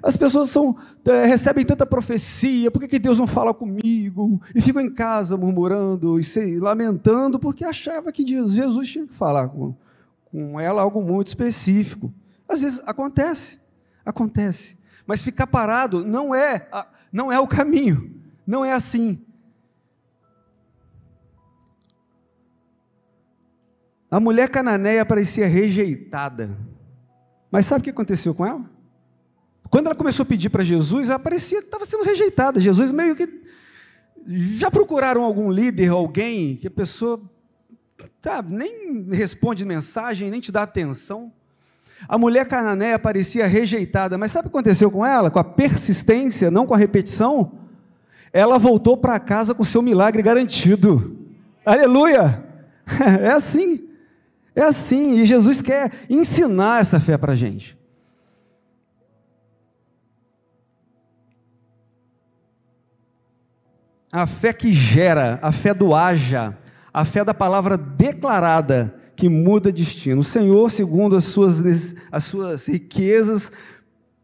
As 0.00 0.16
pessoas 0.16 0.50
são, 0.50 0.76
é, 1.04 1.26
recebem 1.26 1.66
tanta 1.66 1.84
profecia. 1.84 2.70
Por 2.70 2.78
que, 2.78 2.86
que 2.86 3.00
Deus 3.00 3.18
não 3.18 3.26
fala 3.26 3.52
comigo? 3.52 4.40
E 4.54 4.60
ficam 4.60 4.80
em 4.80 4.94
casa 4.94 5.36
murmurando 5.36 6.20
e 6.20 6.22
se 6.22 6.60
lamentando 6.60 7.36
porque 7.40 7.64
achava 7.64 8.12
que 8.12 8.24
Jesus 8.24 8.88
tinha 8.88 9.08
que 9.08 9.14
falar 9.14 9.48
com, 9.48 9.74
com 10.26 10.60
ela 10.60 10.82
algo 10.82 11.02
muito 11.02 11.26
específico. 11.26 12.14
Às 12.48 12.60
vezes 12.60 12.80
acontece, 12.86 13.58
acontece. 14.06 14.78
Mas 15.04 15.20
ficar 15.20 15.48
parado 15.48 16.04
não 16.04 16.32
é, 16.32 16.68
não 17.12 17.32
é 17.32 17.40
o 17.40 17.48
caminho. 17.48 18.14
Não 18.46 18.64
é 18.64 18.72
assim. 18.72 19.18
A 24.14 24.20
mulher 24.20 24.48
cananeia 24.48 25.04
parecia 25.04 25.44
rejeitada. 25.48 26.56
Mas 27.50 27.66
sabe 27.66 27.80
o 27.80 27.82
que 27.82 27.90
aconteceu 27.90 28.32
com 28.32 28.46
ela? 28.46 28.64
Quando 29.68 29.86
ela 29.86 29.94
começou 29.96 30.22
a 30.22 30.26
pedir 30.26 30.50
para 30.50 30.62
Jesus, 30.62 31.08
ela 31.08 31.18
parecia 31.18 31.58
que 31.60 31.66
estava 31.66 31.84
sendo 31.84 32.04
rejeitada. 32.04 32.60
Jesus 32.60 32.92
meio 32.92 33.16
que. 33.16 33.28
Já 34.28 34.70
procuraram 34.70 35.24
algum 35.24 35.50
líder, 35.50 35.88
alguém, 35.88 36.54
que 36.54 36.68
a 36.68 36.70
pessoa 36.70 37.20
tá, 38.22 38.40
nem 38.40 39.02
responde 39.10 39.64
mensagem, 39.64 40.30
nem 40.30 40.40
te 40.40 40.52
dá 40.52 40.62
atenção. 40.62 41.32
A 42.08 42.16
mulher 42.16 42.46
cananeia 42.46 43.00
parecia 43.00 43.48
rejeitada, 43.48 44.16
mas 44.16 44.30
sabe 44.30 44.46
o 44.46 44.50
que 44.52 44.56
aconteceu 44.56 44.92
com 44.92 45.04
ela? 45.04 45.28
Com 45.28 45.40
a 45.40 45.44
persistência, 45.44 46.52
não 46.52 46.66
com 46.66 46.74
a 46.74 46.78
repetição? 46.78 47.58
Ela 48.32 48.60
voltou 48.60 48.96
para 48.96 49.18
casa 49.18 49.56
com 49.56 49.64
seu 49.64 49.82
milagre 49.82 50.22
garantido. 50.22 51.18
Aleluia! 51.66 52.44
É 53.20 53.30
assim. 53.30 53.83
É 54.54 54.62
assim, 54.62 55.18
e 55.18 55.26
Jesus 55.26 55.60
quer 55.60 55.90
ensinar 56.08 56.80
essa 56.80 57.00
fé 57.00 57.18
para 57.18 57.32
a 57.32 57.36
gente. 57.36 57.76
A 64.12 64.26
fé 64.26 64.52
que 64.52 64.72
gera, 64.72 65.40
a 65.42 65.50
fé 65.50 65.74
do 65.74 65.92
haja, 65.92 66.56
a 66.92 67.04
fé 67.04 67.24
da 67.24 67.34
palavra 67.34 67.76
declarada 67.76 68.94
que 69.16 69.28
muda 69.28 69.72
destino. 69.72 70.20
O 70.20 70.24
Senhor, 70.24 70.70
segundo 70.70 71.16
as 71.16 71.24
suas, 71.24 71.60
as 72.12 72.22
suas 72.22 72.66
riquezas, 72.66 73.50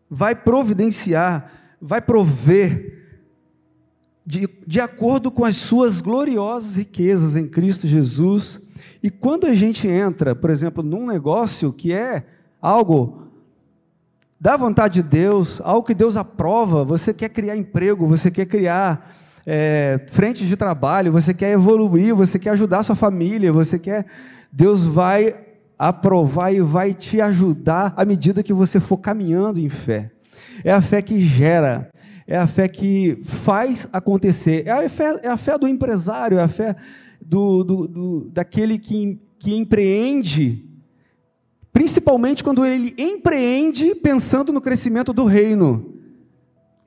vai 0.08 0.36
providenciar, 0.36 1.74
vai 1.80 2.00
prover, 2.00 2.98
de, 4.24 4.48
de 4.64 4.80
acordo 4.80 5.28
com 5.28 5.44
as 5.44 5.56
suas 5.56 6.00
gloriosas 6.00 6.76
riquezas 6.76 7.34
em 7.34 7.48
Cristo 7.48 7.88
Jesus 7.88 8.60
e 9.02 9.10
quando 9.10 9.46
a 9.46 9.54
gente 9.54 9.86
entra, 9.88 10.34
por 10.34 10.50
exemplo, 10.50 10.82
num 10.82 11.06
negócio 11.06 11.72
que 11.72 11.92
é 11.92 12.24
algo 12.60 13.22
da 14.40 14.56
vontade 14.56 15.02
de 15.02 15.08
Deus, 15.08 15.60
algo 15.62 15.86
que 15.86 15.94
Deus 15.94 16.16
aprova, 16.16 16.84
você 16.84 17.12
quer 17.12 17.28
criar 17.28 17.56
emprego, 17.56 18.06
você 18.06 18.30
quer 18.30 18.46
criar 18.46 19.14
é, 19.46 20.00
frentes 20.10 20.48
de 20.48 20.56
trabalho, 20.56 21.12
você 21.12 21.34
quer 21.34 21.50
evoluir, 21.52 22.14
você 22.14 22.38
quer 22.38 22.50
ajudar 22.50 22.82
sua 22.82 22.96
família, 22.96 23.52
você 23.52 23.78
quer. 23.78 24.06
Deus 24.50 24.84
vai 24.84 25.34
aprovar 25.78 26.52
e 26.52 26.60
vai 26.60 26.94
te 26.94 27.20
ajudar 27.20 27.92
à 27.96 28.04
medida 28.04 28.42
que 28.42 28.52
você 28.52 28.80
for 28.80 28.98
caminhando 28.98 29.60
em 29.60 29.68
fé. 29.68 30.10
É 30.64 30.72
a 30.72 30.80
fé 30.80 31.02
que 31.02 31.24
gera, 31.24 31.90
é 32.26 32.36
a 32.36 32.46
fé 32.46 32.68
que 32.68 33.20
faz 33.24 33.88
acontecer, 33.92 34.66
é 34.66 34.70
a 34.70 34.88
fé, 34.88 35.20
é 35.22 35.28
a 35.28 35.36
fé 35.36 35.58
do 35.58 35.68
empresário, 35.68 36.38
é 36.38 36.42
a 36.42 36.48
fé 36.48 36.76
do, 37.30 37.62
do, 37.62 37.86
do, 37.86 38.30
daquele 38.32 38.76
que, 38.76 39.16
que 39.38 39.54
empreende, 39.54 40.68
principalmente 41.72 42.42
quando 42.42 42.66
ele 42.66 42.92
empreende 42.98 43.94
pensando 43.94 44.52
no 44.52 44.60
crescimento 44.60 45.12
do 45.12 45.24
reino. 45.24 45.94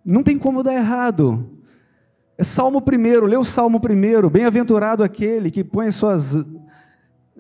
Não 0.04 0.22
tem 0.22 0.38
como 0.38 0.62
dar 0.62 0.74
errado. 0.74 1.50
É 2.38 2.44
Salmo 2.44 2.82
primeiro, 2.82 3.26
lê 3.26 3.38
o 3.38 3.46
Salmo 3.46 3.80
primeiro. 3.80 4.30
Bem-aventurado 4.30 5.02
aquele 5.02 5.50
que 5.50 5.64
põe 5.64 5.90
suas, 5.92 6.36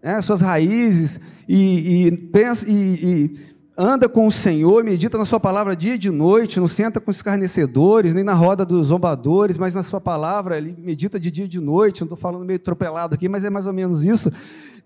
é, 0.01 0.21
suas 0.21 0.39
raízes 0.39 1.19
e, 1.45 2.05
e 2.05 2.11
pensa 2.11 2.65
e, 2.69 2.73
e 2.73 3.52
anda 3.77 4.07
com 4.07 4.27
o 4.27 4.31
Senhor, 4.31 4.83
medita 4.83 5.17
na 5.17 5.25
Sua 5.25 5.39
palavra 5.39 5.75
dia 5.75 5.95
e 5.95 5.97
de 5.97 6.09
noite, 6.11 6.59
não 6.59 6.67
senta 6.67 6.99
com 6.99 7.09
escarnecedores, 7.09 8.13
nem 8.13 8.23
na 8.23 8.33
roda 8.33 8.65
dos 8.65 8.87
zombadores, 8.87 9.57
mas 9.57 9.73
na 9.73 9.83
Sua 9.83 9.99
palavra, 9.99 10.57
ele 10.57 10.75
medita 10.77 11.19
de 11.19 11.31
dia 11.31 11.45
e 11.45 11.47
de 11.47 11.59
noite. 11.59 12.01
Não 12.01 12.05
estou 12.05 12.17
falando 12.17 12.45
meio 12.45 12.57
atropelado 12.57 13.15
aqui, 13.15 13.27
mas 13.27 13.43
é 13.43 13.49
mais 13.49 13.65
ou 13.65 13.73
menos 13.73 14.03
isso. 14.03 14.31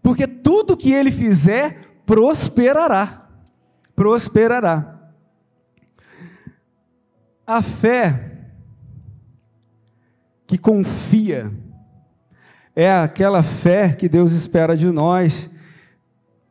Porque 0.02 0.26
tudo 0.26 0.78
que 0.78 0.92
ele 0.92 1.12
fizer 1.12 1.82
prosperará. 2.06 3.28
Prosperará. 3.96 4.96
A 7.46 7.62
fé 7.62 8.32
que 10.46 10.58
confia 10.58 11.52
é 12.76 12.90
aquela 12.90 13.44
fé 13.44 13.90
que 13.90 14.08
Deus 14.08 14.32
espera 14.32 14.78
de 14.78 14.88
nós 14.92 15.50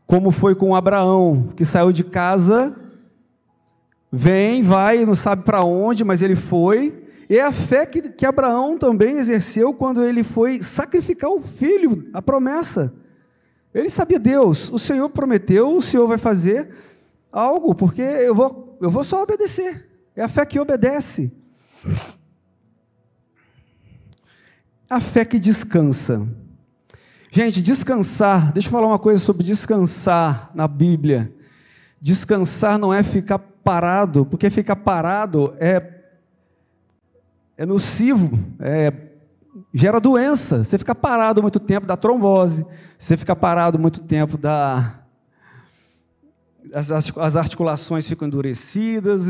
como 0.07 0.31
foi 0.31 0.55
com 0.55 0.75
Abraão, 0.75 1.49
que 1.57 1.65
saiu 1.65 1.91
de 1.91 2.05
casa, 2.05 2.75
vem, 4.11 4.63
vai, 4.63 5.05
não 5.05 5.15
sabe 5.15 5.43
para 5.43 5.65
onde, 5.65 6.05
mas 6.05 6.23
ele 6.23 6.37
foi. 6.37 7.05
E 7.29 7.37
é 7.37 7.43
a 7.45 7.53
fé 7.53 7.85
que, 7.85 8.03
que 8.03 8.25
Abraão 8.25 8.79
também 8.79 9.19
exerceu 9.19 9.75
quando 9.75 10.05
ele 10.05 10.23
foi 10.23 10.63
sacrificar 10.63 11.31
o 11.31 11.41
filho, 11.41 12.09
a 12.15 12.23
promessa. 12.23 12.95
Ele 13.75 13.91
sabia 13.91 14.19
Deus, 14.19 14.71
o 14.71 14.79
Senhor 14.79 15.09
prometeu, 15.11 15.77
o 15.77 15.83
Senhor 15.83 16.07
vai 16.07 16.19
fazer 16.19 16.71
algo, 17.33 17.75
porque 17.75 18.01
eu 18.01 18.35
vou, 18.35 18.79
eu 18.81 18.91
vou 18.91 19.03
só 19.03 19.23
obedecer. 19.23 19.87
É 20.15 20.23
a 20.23 20.29
fé 20.29 20.47
que 20.47 20.59
obedece. 20.59 21.33
A 24.89 25.01
fé 25.01 25.25
que 25.25 25.39
descansa. 25.39 26.27
Gente, 27.37 27.61
descansar, 27.61 28.51
deixa 28.51 28.69
eu 28.69 28.73
falar 28.73 28.87
uma 28.87 28.99
coisa 28.99 29.23
sobre 29.23 29.45
descansar 29.45 30.51
na 30.55 30.67
Bíblia. 30.67 31.31
Descansar 32.01 32.79
não 32.79 32.95
é 32.95 33.03
ficar 33.03 33.39
parado, 33.39 34.25
porque 34.25 34.49
ficar 34.49 34.77
parado 34.77 35.55
é, 35.61 36.01
é 37.55 37.67
nocivo, 37.67 38.39
é, 38.59 38.91
gera 39.75 40.01
doença. 40.01 40.65
Você 40.65 40.79
fica 40.79 40.95
parado 40.95 41.43
muito 41.43 41.61
tempo 41.61 41.87
dá 41.87 41.95
trombose, 41.95 42.65
você 42.97 43.19
fica 43.19 43.37
parado 43.37 43.79
muito 43.79 44.01
tempo 44.01 44.39
dá. 44.39 45.01
As, 46.73 46.91
as 46.91 47.37
articulações 47.37 48.09
ficam 48.09 48.29
endurecidas 48.29 49.25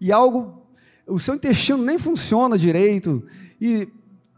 e 0.00 0.10
algo. 0.10 0.66
O 1.06 1.18
seu 1.18 1.34
intestino 1.34 1.84
nem 1.84 1.98
funciona 1.98 2.56
direito. 2.56 3.22
E 3.60 3.86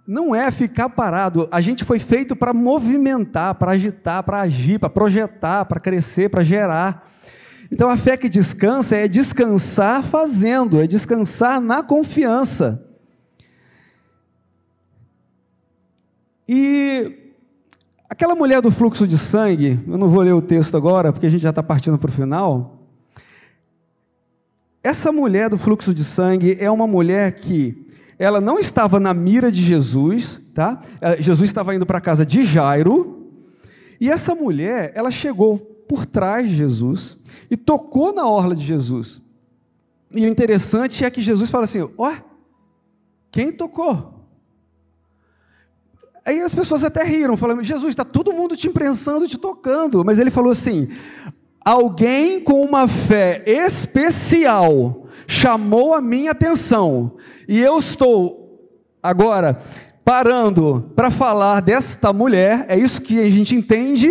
não 0.09 0.35
é 0.35 0.51
ficar 0.51 0.89
parado. 0.89 1.47
A 1.53 1.61
gente 1.61 1.85
foi 1.85 1.99
feito 1.99 2.35
para 2.35 2.55
movimentar, 2.55 3.55
para 3.57 3.73
agitar, 3.73 4.23
para 4.23 4.41
agir, 4.41 4.81
para 4.81 4.89
projetar, 4.89 5.67
para 5.67 5.79
crescer, 5.79 6.31
para 6.31 6.43
gerar. 6.43 7.13
Então 7.71 7.91
a 7.91 7.97
fé 7.99 8.17
que 8.17 8.27
descansa 8.27 8.97
é 8.97 9.07
descansar 9.07 10.03
fazendo, 10.03 10.81
é 10.81 10.87
descansar 10.87 11.61
na 11.61 11.83
confiança. 11.83 12.83
E 16.49 17.35
aquela 18.09 18.35
mulher 18.35 18.63
do 18.63 18.71
fluxo 18.71 19.07
de 19.07 19.19
sangue, 19.19 19.79
eu 19.87 19.99
não 19.99 20.09
vou 20.09 20.23
ler 20.23 20.33
o 20.33 20.41
texto 20.41 20.75
agora, 20.75 21.13
porque 21.13 21.27
a 21.27 21.31
gente 21.31 21.43
já 21.43 21.51
está 21.51 21.63
partindo 21.63 21.99
para 21.99 22.09
o 22.09 22.13
final. 22.13 22.79
Essa 24.83 25.13
mulher 25.13 25.51
do 25.51 25.59
fluxo 25.59 25.93
de 25.93 26.03
sangue 26.03 26.57
é 26.59 26.71
uma 26.71 26.87
mulher 26.87 27.33
que 27.33 27.87
ela 28.19 28.41
não 28.41 28.59
estava 28.59 28.99
na 28.99 29.15
mira 29.15 29.51
de 29.51 29.63
Jesus, 29.63 30.41
tá? 30.53 30.81
Eh, 31.01 31.23
Jesus 31.23 31.49
estava 31.49 31.75
indo 31.75 31.87
para 31.87 31.99
a 31.99 32.01
casa 32.01 32.27
de 32.27 32.45
Jairo, 32.45 33.19
e 34.01 34.11
essa 34.11 34.35
mulher, 34.35 34.93
ela 34.95 35.11
chegou 35.11 35.59
por 35.89 36.05
trás 36.05 36.49
de 36.49 36.55
Jesus 36.55 37.17
e 37.51 37.57
tocou 37.57 38.13
na 38.13 38.29
orla 38.29 38.55
de 38.55 38.65
Jesus. 38.65 39.21
E 40.13 40.25
o 40.25 40.29
interessante 40.29 41.05
é 41.05 41.11
que 41.11 41.23
Jesus 41.23 41.51
fala 41.51 41.65
assim: 41.65 41.89
ó, 41.97 42.15
quem 43.31 43.53
tocou? 43.53 44.15
Aí 46.25 46.41
as 46.41 46.55
pessoas 46.55 46.85
até 46.85 47.03
riram, 47.03 47.37
falando: 47.37 47.63
Jesus, 47.63 47.91
está 47.91 48.05
todo 48.05 48.33
mundo 48.33 48.57
te 48.57 48.69
imprensando, 48.69 49.27
te 49.27 49.39
tocando. 49.39 50.05
Mas 50.05 50.19
ele 50.19 50.31
falou 50.31 50.53
assim: 50.53 50.89
alguém 51.65 52.41
com 52.41 52.63
uma 52.63 52.87
fé 52.87 53.43
especial 53.47 55.08
chamou 55.29 55.95
a 55.95 56.01
minha 56.01 56.31
atenção, 56.31 57.13
e 57.47 57.61
eu 57.61 57.79
estou 57.79 58.73
agora 59.03 59.61
parando 60.03 60.91
para 60.97 61.11
falar 61.11 61.61
desta 61.61 62.15
mulher, 62.15 62.65
é 62.67 62.79
isso 62.79 63.03
que 63.03 63.21
a 63.21 63.31
gente 63.31 63.55
entende, 63.55 64.09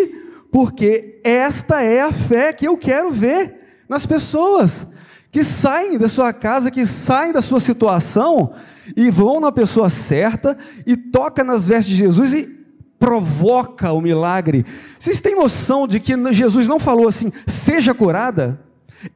porque 0.51 1.19
esta 1.23 1.81
é 1.81 2.01
a 2.01 2.11
fé 2.11 2.53
que 2.53 2.67
eu 2.67 2.77
quero 2.77 3.11
ver 3.11 3.81
nas 3.89 4.05
pessoas 4.05 4.85
que 5.31 5.43
saem 5.43 5.97
da 5.97 6.07
sua 6.07 6.31
casa, 6.31 6.69
que 6.69 6.85
saem 6.85 7.33
da 7.33 7.41
sua 7.41 7.59
situação 7.59 8.53
e 8.95 9.09
vão 9.09 9.39
na 9.39 9.51
pessoa 9.51 9.89
certa 9.89 10.55
e 10.85 10.95
toca 10.95 11.43
nas 11.43 11.67
vestes 11.67 11.95
de 11.95 11.95
Jesus 11.95 12.33
e 12.33 12.47
provoca 12.99 13.91
o 13.91 14.01
milagre. 14.01 14.65
Vocês 14.99 15.19
têm 15.19 15.35
noção 15.35 15.87
de 15.87 15.99
que 15.99 16.13
Jesus 16.31 16.67
não 16.67 16.79
falou 16.79 17.07
assim, 17.07 17.31
seja 17.47 17.93
curada? 17.93 18.66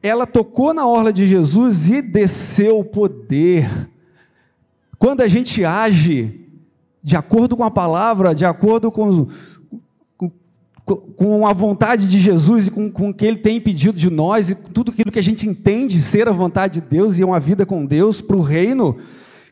Ela 0.02 0.26
tocou 0.26 0.72
na 0.72 0.86
orla 0.86 1.12
de 1.12 1.26
Jesus 1.26 1.88
e 1.88 2.00
desceu 2.00 2.78
o 2.78 2.84
poder. 2.84 3.88
Quando 4.98 5.20
a 5.20 5.28
gente 5.28 5.64
age 5.64 6.40
de 7.02 7.16
acordo 7.16 7.56
com 7.56 7.64
a 7.64 7.70
palavra, 7.70 8.34
de 8.34 8.44
acordo 8.44 8.92
com, 8.92 9.26
com, 10.16 10.30
com 10.86 11.46
a 11.46 11.52
vontade 11.52 12.08
de 12.08 12.20
Jesus 12.20 12.68
e 12.68 12.70
com, 12.70 12.90
com 12.90 13.10
o 13.10 13.14
que 13.14 13.26
Ele 13.26 13.38
tem 13.38 13.60
pedido 13.60 13.98
de 13.98 14.08
nós, 14.08 14.50
e 14.50 14.54
tudo 14.54 14.92
aquilo 14.92 15.10
que 15.10 15.18
a 15.18 15.22
gente 15.22 15.48
entende 15.48 16.00
ser 16.00 16.28
a 16.28 16.32
vontade 16.32 16.80
de 16.80 16.86
Deus 16.86 17.18
e 17.18 17.24
uma 17.24 17.40
vida 17.40 17.66
com 17.66 17.84
Deus 17.84 18.20
para 18.20 18.36
o 18.36 18.42
reino, 18.42 18.96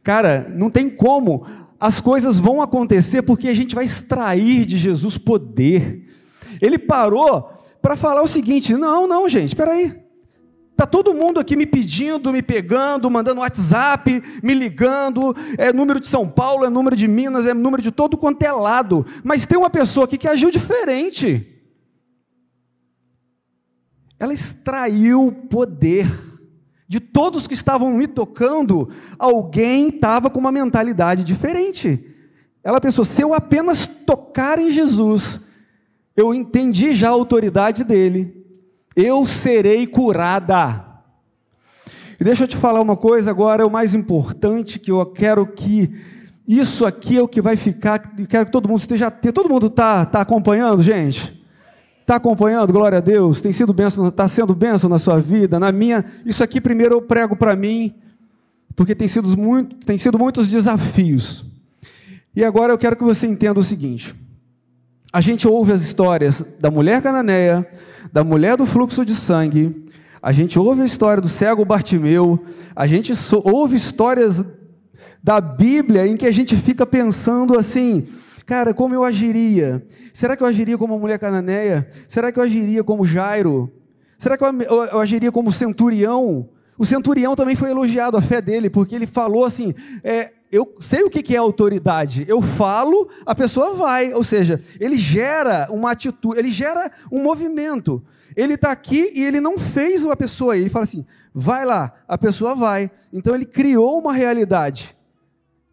cara, 0.05 0.49
não 0.55 0.71
tem 0.71 0.89
como 0.89 1.45
as 1.81 1.99
coisas 1.99 2.39
vão 2.39 2.61
acontecer 2.61 3.23
porque 3.23 3.49
a 3.49 3.55
gente 3.55 3.75
vai 3.75 3.85
extrair 3.85 4.67
de 4.67 4.77
Jesus 4.77 5.17
poder. 5.17 6.07
Ele 6.61 6.79
parou 6.79 7.51
para 7.81 7.97
falar 7.97 8.23
o 8.23 8.29
seguinte: 8.29 8.75
não, 8.75 9.09
não, 9.09 9.29
gente, 9.29 9.49
espera 9.49 9.73
aí. 9.73 10.10
Está 10.81 10.89
todo 10.89 11.13
mundo 11.13 11.39
aqui 11.39 11.57
me 11.57 11.67
pedindo, 11.67 12.33
me 12.33 12.41
pegando, 12.41 13.11
mandando 13.11 13.43
WhatsApp, 13.43 14.23
me 14.43 14.55
ligando. 14.55 15.37
É 15.59 15.75
número 15.75 16.01
de 16.01 16.07
São 16.07 16.27
Paulo, 16.27 16.65
é 16.65 16.71
número 16.71 16.97
de 16.97 17.07
Minas, 17.07 17.47
é 17.47 17.53
número 17.53 17.83
de 17.83 17.91
todo 17.91 18.17
quanto 18.17 18.43
é 18.45 18.51
lado. 18.51 19.05
Mas 19.23 19.47
tem 19.47 19.59
uma 19.59 19.69
pessoa 19.69 20.07
aqui 20.07 20.17
que 20.17 20.27
agiu 20.27 20.51
diferente. 20.51 21.61
Ela 24.19 24.33
extraiu 24.33 25.31
poder 25.51 26.09
de 26.89 26.99
todos 26.99 27.47
que 27.47 27.53
estavam 27.53 27.91
me 27.91 28.07
tocando, 28.07 28.89
alguém 29.19 29.89
estava 29.89 30.31
com 30.31 30.39
uma 30.39 30.51
mentalidade 30.51 31.25
diferente. 31.25 32.03
Ela 32.65 32.81
pensou: 32.81 33.05
se 33.05 33.21
eu 33.21 33.35
apenas 33.35 33.87
tocar 33.87 34.59
em 34.59 34.71
Jesus, 34.71 35.41
eu 36.17 36.33
entendi 36.33 36.95
já 36.95 37.09
a 37.09 37.13
autoridade 37.13 37.85
dele, 37.85 38.40
eu 38.95 39.25
serei 39.27 39.87
curada. 39.87 40.85
E 42.21 42.25
deixa 42.25 42.45
eu 42.45 42.49
te 42.49 42.57
falar 42.57 42.81
uma 42.81 42.97
coisa 42.97 43.31
agora, 43.31 43.63
é 43.63 43.67
o 43.67 43.71
mais 43.71 43.95
importante 43.95 44.79
que 44.79 44.91
eu 44.91 45.05
quero 45.07 45.47
que 45.47 45.91
isso 46.47 46.85
aqui 46.85 47.17
é 47.17 47.23
o 47.23 47.29
que 47.29 47.41
vai 47.41 47.57
ficar. 47.57 48.13
Eu 48.19 48.27
quero 48.27 48.47
que 48.47 48.53
todo 48.53 48.69
mundo 48.69 48.81
esteja. 48.81 49.11
Todo 49.11 49.49
mundo 49.49 49.69
está 49.69 50.05
tá 50.05 50.21
acompanhando, 50.21 50.83
gente? 50.83 51.41
Está 52.01 52.17
acompanhando? 52.17 52.73
Glória 52.73 52.99
a 52.99 53.01
Deus. 53.01 53.41
Tem 53.41 53.53
sido 53.53 53.73
bênção, 53.73 54.09
está 54.09 54.27
sendo 54.27 54.53
bênção 54.53 54.91
na 54.91 54.99
sua 54.99 55.21
vida, 55.21 55.61
na 55.61 55.71
minha. 55.71 56.05
Isso 56.27 56.43
aqui 56.43 56.61
primeiro 56.61 56.97
eu 56.97 57.03
prego 57.03 57.37
para 57.37 57.55
mim, 57.55 57.95
porque 58.75 58.97
tem 58.97 59.07
sido, 59.07 59.39
muito, 59.39 59.77
tem 59.87 59.97
sido 59.97 60.19
muitos 60.19 60.49
desafios. 60.49 61.47
E 62.35 62.45
agora 62.45 62.73
eu 62.73 62.79
quero 62.79 62.97
que 62.97 63.05
você 63.05 63.29
entenda 63.29 63.61
o 63.61 63.63
seguinte: 63.63 64.13
a 65.13 65.21
gente 65.21 65.47
ouve 65.47 65.73
as 65.73 65.83
histórias 65.83 66.45
da 66.59 66.69
mulher 66.69 67.01
cananeia, 67.01 67.65
da 68.13 68.23
mulher 68.25 68.57
do 68.57 68.67
fluxo 68.67 69.05
de 69.05 69.15
sangue, 69.15 69.85
a 70.23 70.33
gente 70.33 70.59
ouve 70.59 70.83
a 70.83 70.87
história 70.87 71.21
do 71.21 71.29
cego 71.29 71.65
Bartimeu, 71.65 72.45
a 72.75 72.87
gente 72.87 73.13
ouve 73.45 73.77
histórias 73.77 74.45
da 75.23 75.41
Bíblia 75.41 76.07
em 76.07 76.17
que 76.17 76.27
a 76.27 76.33
gente 76.33 76.57
fica 76.57 76.87
pensando 76.87 77.59
assim, 77.59 78.07
Cara, 78.51 78.75
como 78.75 78.93
eu 78.93 79.05
agiria? 79.05 79.81
Será 80.13 80.37
que 80.37 80.43
eu 80.43 80.47
agiria 80.49 80.77
como 80.77 80.95
uma 80.95 81.01
mulher 81.01 81.21
cananeia? 81.21 81.89
Será 82.09 82.33
que 82.33 82.39
eu 82.41 82.43
agiria 82.43 82.83
como 82.83 83.05
Jairo? 83.05 83.73
Será 84.19 84.37
que 84.37 84.43
eu 84.43 84.99
agiria 84.99 85.31
como 85.31 85.53
centurião? 85.53 86.49
O 86.81 86.87
centurião 86.87 87.37
também 87.37 87.55
foi 87.55 87.69
elogiado 87.69 88.17
a 88.17 88.23
fé 88.23 88.41
dele, 88.41 88.71
porque 88.71 88.95
ele 88.95 89.07
falou 89.07 89.45
assim: 89.45 89.75
é, 90.03 90.33
eu 90.51 90.77
sei 90.81 91.03
o 91.03 91.11
que 91.11 91.37
é 91.37 91.39
autoridade. 91.39 92.25
Eu 92.27 92.41
falo, 92.41 93.11
a 93.27 93.35
pessoa 93.35 93.75
vai. 93.75 94.15
Ou 94.15 94.25
seja, 94.25 94.59
ele 94.81 94.97
gera 94.97 95.69
uma 95.71 95.91
atitude, 95.91 96.39
ele 96.39 96.51
gera 96.51 96.91
um 97.13 97.23
movimento. 97.23 98.03
Ele 98.35 98.55
está 98.55 98.71
aqui 98.73 99.13
e 99.15 99.23
ele 99.23 99.43
não 99.43 99.59
fez 99.59 100.03
uma 100.05 100.17
pessoa. 100.17 100.57
Ele 100.57 100.71
fala 100.71 100.85
assim: 100.85 101.05
vai 101.35 101.67
lá, 101.67 101.93
a 102.09 102.17
pessoa 102.17 102.55
vai. 102.55 102.91
Então 103.13 103.35
ele 103.35 103.45
criou 103.45 103.99
uma 103.99 104.15
realidade. 104.15 104.97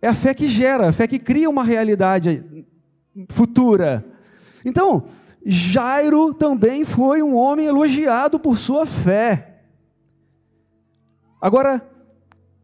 É 0.02 0.10
a 0.10 0.14
fé 0.14 0.34
que 0.34 0.50
gera, 0.50 0.90
a 0.90 0.94
fé 0.94 1.08
que 1.08 1.20
cria 1.20 1.50
uma 1.50 1.64
realidade 1.64 2.44
futura. 3.30 4.06
Então, 4.66 5.06
Jairo 5.46 6.34
também 6.34 6.84
foi 6.84 7.24
um 7.24 7.34
homem 7.34 7.66
elogiado 7.66 8.38
por 8.38 8.58
sua 8.58 8.86
fé. 8.86 9.54
Agora, 11.42 11.88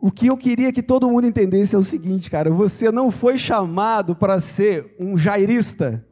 o 0.00 0.10
que 0.10 0.26
eu 0.26 0.36
queria 0.36 0.72
que 0.72 0.82
todo 0.82 1.08
mundo 1.08 1.26
entendesse 1.26 1.74
é 1.74 1.78
o 1.78 1.84
seguinte, 1.84 2.30
cara: 2.30 2.50
você 2.50 2.90
não 2.90 3.10
foi 3.10 3.38
chamado 3.38 4.16
para 4.16 4.40
ser 4.40 4.96
um 4.98 5.16
jairista, 5.16 6.04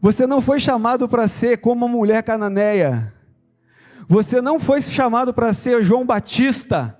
você 0.00 0.26
não 0.26 0.40
foi 0.40 0.58
chamado 0.58 1.08
para 1.08 1.28
ser 1.28 1.58
como 1.58 1.86
uma 1.86 1.96
mulher 1.96 2.22
cananeia, 2.22 3.14
você 4.08 4.40
não 4.40 4.58
foi 4.58 4.80
chamado 4.80 5.32
para 5.32 5.52
ser 5.52 5.82
João 5.82 6.04
Batista, 6.04 6.98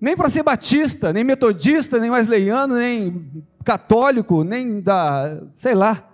nem 0.00 0.16
para 0.16 0.28
ser 0.28 0.42
batista, 0.42 1.12
nem 1.12 1.24
metodista, 1.24 1.98
nem 1.98 2.10
wesleyano, 2.10 2.74
nem 2.74 3.44
católico, 3.64 4.44
nem 4.44 4.80
da, 4.80 5.42
sei 5.58 5.74
lá. 5.74 6.08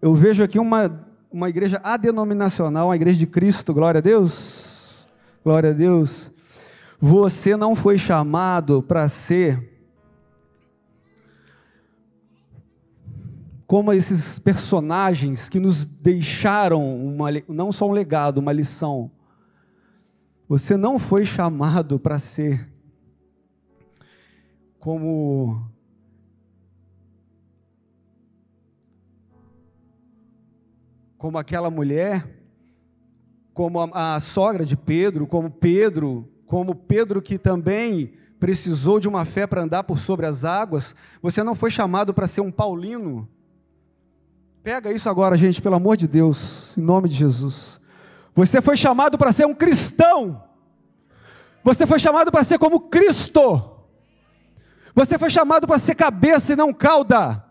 Eu 0.00 0.14
vejo 0.14 0.44
aqui 0.44 0.58
uma, 0.58 1.04
uma 1.32 1.48
igreja 1.48 1.80
adenominacional, 1.82 2.88
uma 2.88 2.96
igreja 2.96 3.18
de 3.18 3.26
Cristo, 3.26 3.74
glória 3.74 3.98
a 3.98 4.02
Deus. 4.02 4.73
Glória 5.44 5.70
a 5.70 5.72
Deus. 5.72 6.30
Você 6.98 7.56
não 7.56 7.76
foi 7.76 7.98
chamado 7.98 8.82
para 8.82 9.08
ser 9.08 9.72
como 13.66 13.92
esses 13.92 14.38
personagens 14.38 15.48
que 15.48 15.60
nos 15.60 15.84
deixaram 15.84 16.82
uma, 17.04 17.28
não 17.48 17.70
só 17.70 17.88
um 17.88 17.92
legado, 17.92 18.38
uma 18.38 18.52
lição 18.52 19.10
você 20.48 20.76
não 20.76 20.98
foi 20.98 21.24
chamado 21.24 21.98
para 21.98 22.18
ser 22.18 22.70
como 24.78 25.68
como 31.16 31.38
aquela 31.38 31.70
mulher, 31.70 32.43
como 33.54 33.80
a, 33.80 34.16
a, 34.16 34.20
sogra 34.20 34.64
de 34.64 34.76
Pedro, 34.76 35.26
como 35.26 35.48
Pedro, 35.48 36.28
como 36.44 36.74
Pedro 36.74 37.22
que 37.22 37.38
também 37.38 38.12
precisou 38.40 38.98
de 38.98 39.08
uma 39.08 39.24
fé 39.24 39.46
para 39.46 39.62
andar 39.62 39.84
por 39.84 39.98
sobre 39.98 40.26
as 40.26 40.44
águas. 40.44 40.94
Você 41.22 41.42
não 41.42 41.54
foi 41.54 41.70
chamado 41.70 42.12
para 42.12 42.26
ser 42.26 42.40
um 42.40 42.50
paulino. 42.50 43.28
Pega 44.62 44.92
isso 44.92 45.08
agora, 45.08 45.36
gente, 45.36 45.62
pelo 45.62 45.76
amor 45.76 45.96
de 45.96 46.08
Deus, 46.08 46.76
em 46.76 46.82
nome 46.82 47.08
de 47.08 47.14
Jesus. 47.14 47.80
Você 48.34 48.60
foi 48.60 48.76
chamado 48.76 49.16
para 49.16 49.32
ser 49.32 49.46
um 49.46 49.54
cristão. 49.54 50.42
Você 51.62 51.86
foi 51.86 51.98
chamado 51.98 52.32
para 52.32 52.42
ser 52.42 52.58
como 52.58 52.80
Cristo. 52.80 53.70
Você 54.94 55.16
foi 55.16 55.30
chamado 55.30 55.66
para 55.66 55.78
ser 55.78 55.94
cabeça 55.94 56.52
e 56.52 56.56
não 56.56 56.72
cauda. 56.72 57.44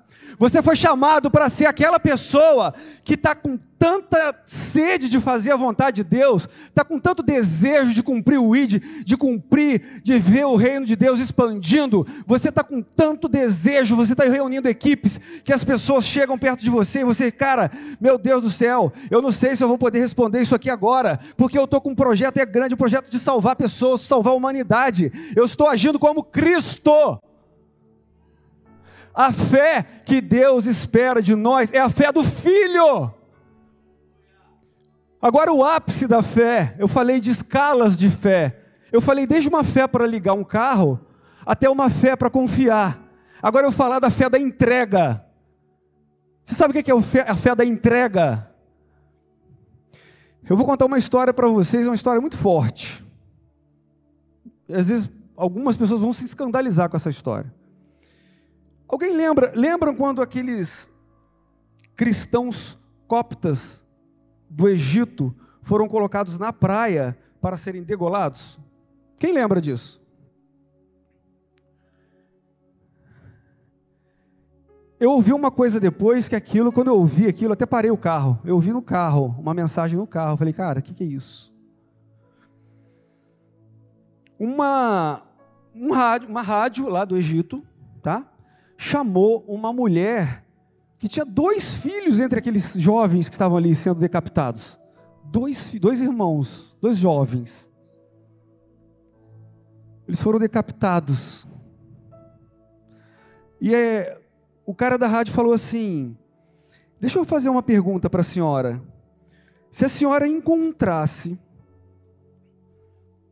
Você 0.43 0.61
foi 0.61 0.75
chamado 0.75 1.31
para 1.31 1.47
ser 1.47 1.67
aquela 1.67 1.97
pessoa 1.97 2.73
que 3.05 3.13
está 3.13 3.33
com 3.33 3.57
tanta 3.79 4.35
sede 4.43 5.07
de 5.07 5.21
fazer 5.21 5.53
a 5.53 5.55
vontade 5.55 6.03
de 6.03 6.03
Deus, 6.03 6.49
está 6.67 6.83
com 6.83 6.99
tanto 6.99 7.23
desejo 7.23 7.93
de 7.93 8.03
cumprir 8.03 8.39
o 8.39 8.53
ID, 8.53 8.83
de 9.05 9.15
cumprir, 9.15 10.01
de 10.03 10.19
ver 10.19 10.43
o 10.43 10.57
reino 10.57 10.85
de 10.85 10.97
Deus 10.97 11.21
expandindo. 11.21 12.05
Você 12.27 12.49
está 12.49 12.61
com 12.61 12.81
tanto 12.81 13.29
desejo, 13.29 13.95
você 13.95 14.11
está 14.11 14.25
reunindo 14.25 14.67
equipes 14.67 15.17
que 15.45 15.53
as 15.53 15.63
pessoas 15.63 16.03
chegam 16.03 16.37
perto 16.37 16.59
de 16.59 16.69
você 16.69 16.99
e 16.99 17.05
você, 17.05 17.31
cara, 17.31 17.71
meu 18.01 18.17
Deus 18.17 18.41
do 18.41 18.51
céu, 18.51 18.91
eu 19.09 19.21
não 19.21 19.31
sei 19.31 19.55
se 19.55 19.63
eu 19.63 19.69
vou 19.69 19.77
poder 19.77 19.99
responder 19.99 20.41
isso 20.41 20.53
aqui 20.53 20.69
agora, 20.69 21.21
porque 21.37 21.57
eu 21.57 21.63
estou 21.63 21.79
com 21.79 21.91
um 21.91 21.95
projeto 21.95 22.39
é 22.39 22.45
grande, 22.45 22.73
um 22.73 22.77
projeto 22.77 23.09
de 23.09 23.17
salvar 23.17 23.55
pessoas, 23.55 24.01
salvar 24.01 24.33
a 24.33 24.35
humanidade. 24.35 25.09
Eu 25.37 25.45
estou 25.45 25.69
agindo 25.69 25.97
como 25.97 26.21
Cristo. 26.21 27.17
A 29.13 29.31
fé 29.31 29.83
que 30.05 30.19
Deus 30.19 30.65
espera 30.65 31.21
de 31.21 31.35
nós 31.35 31.71
é 31.71 31.79
a 31.79 31.89
fé 31.89 32.11
do 32.11 32.23
Filho. 32.23 33.13
Agora, 35.21 35.53
o 35.53 35.63
ápice 35.63 36.07
da 36.07 36.21
fé, 36.21 36.75
eu 36.77 36.87
falei 36.87 37.21
de 37.21 37.31
escalas 37.31 37.95
de 37.95 38.09
fé. 38.09 38.59
Eu 38.91 38.99
falei 38.99 39.25
desde 39.25 39.47
uma 39.47 39.63
fé 39.63 39.87
para 39.87 40.05
ligar 40.05 40.33
um 40.33 40.43
carro 40.43 40.99
até 41.45 41.69
uma 41.69 41.89
fé 41.89 42.15
para 42.15 42.29
confiar. 42.29 43.01
Agora 43.41 43.65
eu 43.65 43.71
vou 43.71 43.77
falar 43.77 43.99
da 43.99 44.09
fé 44.09 44.29
da 44.29 44.39
entrega. 44.39 45.23
Você 46.43 46.55
sabe 46.55 46.77
o 46.77 46.83
que 46.83 46.91
é 46.91 47.21
a 47.25 47.35
fé 47.35 47.55
da 47.55 47.63
entrega? 47.63 48.49
Eu 50.49 50.57
vou 50.57 50.65
contar 50.65 50.85
uma 50.85 50.97
história 50.97 51.33
para 51.33 51.47
vocês, 51.47 51.87
uma 51.87 51.95
história 51.95 52.19
muito 52.19 52.37
forte. 52.37 53.03
Às 54.69 54.89
vezes, 54.89 55.09
algumas 55.37 55.77
pessoas 55.77 56.01
vão 56.01 56.11
se 56.11 56.25
escandalizar 56.25 56.89
com 56.89 56.97
essa 56.97 57.09
história. 57.09 57.53
Alguém 58.87 59.15
lembra? 59.15 59.51
Lembram 59.55 59.95
quando 59.95 60.21
aqueles 60.21 60.89
cristãos 61.95 62.77
coptas 63.07 63.83
do 64.49 64.67
Egito 64.67 65.35
foram 65.61 65.87
colocados 65.87 66.37
na 66.37 66.51
praia 66.51 67.17
para 67.41 67.57
serem 67.57 67.83
degolados? 67.83 68.59
Quem 69.17 69.33
lembra 69.33 69.61
disso? 69.61 70.03
Eu 75.03 75.11
ouvi 75.11 75.33
uma 75.33 75.51
coisa 75.51 75.81
depois 75.81 76.29
que 76.29 76.35
aquilo, 76.35 76.71
quando 76.71 76.87
eu 76.87 76.95
ouvi 76.95 77.27
aquilo, 77.27 77.51
até 77.51 77.65
parei 77.65 77.91
o 77.91 77.97
carro. 77.97 78.39
Eu 78.45 78.55
ouvi 78.55 78.71
no 78.71 78.81
carro, 78.81 79.35
uma 79.37 79.53
mensagem 79.53 79.97
no 79.97 80.07
carro. 80.07 80.37
falei, 80.37 80.53
cara, 80.53 80.79
o 80.79 80.81
que, 80.81 80.93
que 80.93 81.03
é 81.03 81.07
isso? 81.07 81.53
Uma, 84.39 85.21
um 85.75 85.91
rádio, 85.91 86.29
uma 86.29 86.41
rádio 86.41 86.87
lá 86.87 87.03
do 87.03 87.17
Egito, 87.17 87.61
tá? 88.01 88.25
Chamou 88.85 89.45
uma 89.47 89.71
mulher 89.71 90.43
que 90.97 91.07
tinha 91.07 91.23
dois 91.23 91.77
filhos 91.77 92.19
entre 92.19 92.37
aqueles 92.37 92.73
jovens 92.73 93.29
que 93.29 93.33
estavam 93.33 93.57
ali 93.57 93.73
sendo 93.73 93.97
decapitados. 93.97 94.77
Dois, 95.23 95.73
dois 95.79 96.01
irmãos, 96.01 96.75
dois 96.81 96.97
jovens. 96.97 97.71
Eles 100.05 100.19
foram 100.19 100.37
decapitados. 100.37 101.47
E 103.61 103.73
é, 103.73 104.21
o 104.65 104.75
cara 104.75 104.97
da 104.97 105.07
rádio 105.07 105.33
falou 105.33 105.53
assim: 105.53 106.17
Deixa 106.99 107.17
eu 107.17 107.23
fazer 107.23 107.47
uma 107.47 107.63
pergunta 107.63 108.09
para 108.09 108.19
a 108.19 108.25
senhora. 108.25 108.83
Se 109.71 109.85
a 109.85 109.89
senhora 109.89 110.27
encontrasse 110.27 111.39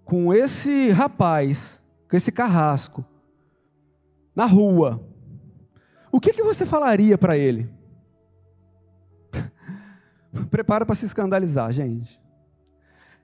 com 0.05 0.33
esse 0.33 0.91
rapaz, 0.91 1.83
com 2.09 2.15
esse 2.15 2.31
carrasco, 2.31 3.03
na 4.33 4.45
rua, 4.45 5.10
o 6.11 6.19
que, 6.19 6.33
que 6.33 6.43
você 6.43 6.65
falaria 6.65 7.17
para 7.17 7.37
ele? 7.37 7.69
Prepara 10.51 10.85
para 10.85 10.95
se 10.95 11.05
escandalizar, 11.05 11.71
gente. 11.71 12.19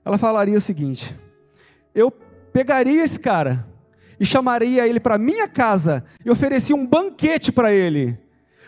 Ela 0.04 0.16
falaria 0.16 0.56
o 0.56 0.60
seguinte: 0.60 1.14
eu 1.94 2.10
pegaria 2.10 3.02
esse 3.02 3.18
cara 3.18 3.66
e 4.18 4.24
chamaria 4.24 4.86
ele 4.86 4.98
para 4.98 5.18
minha 5.18 5.46
casa 5.46 6.04
e 6.24 6.30
oferecia 6.30 6.74
um 6.74 6.86
banquete 6.86 7.52
para 7.52 7.72
ele. 7.72 8.18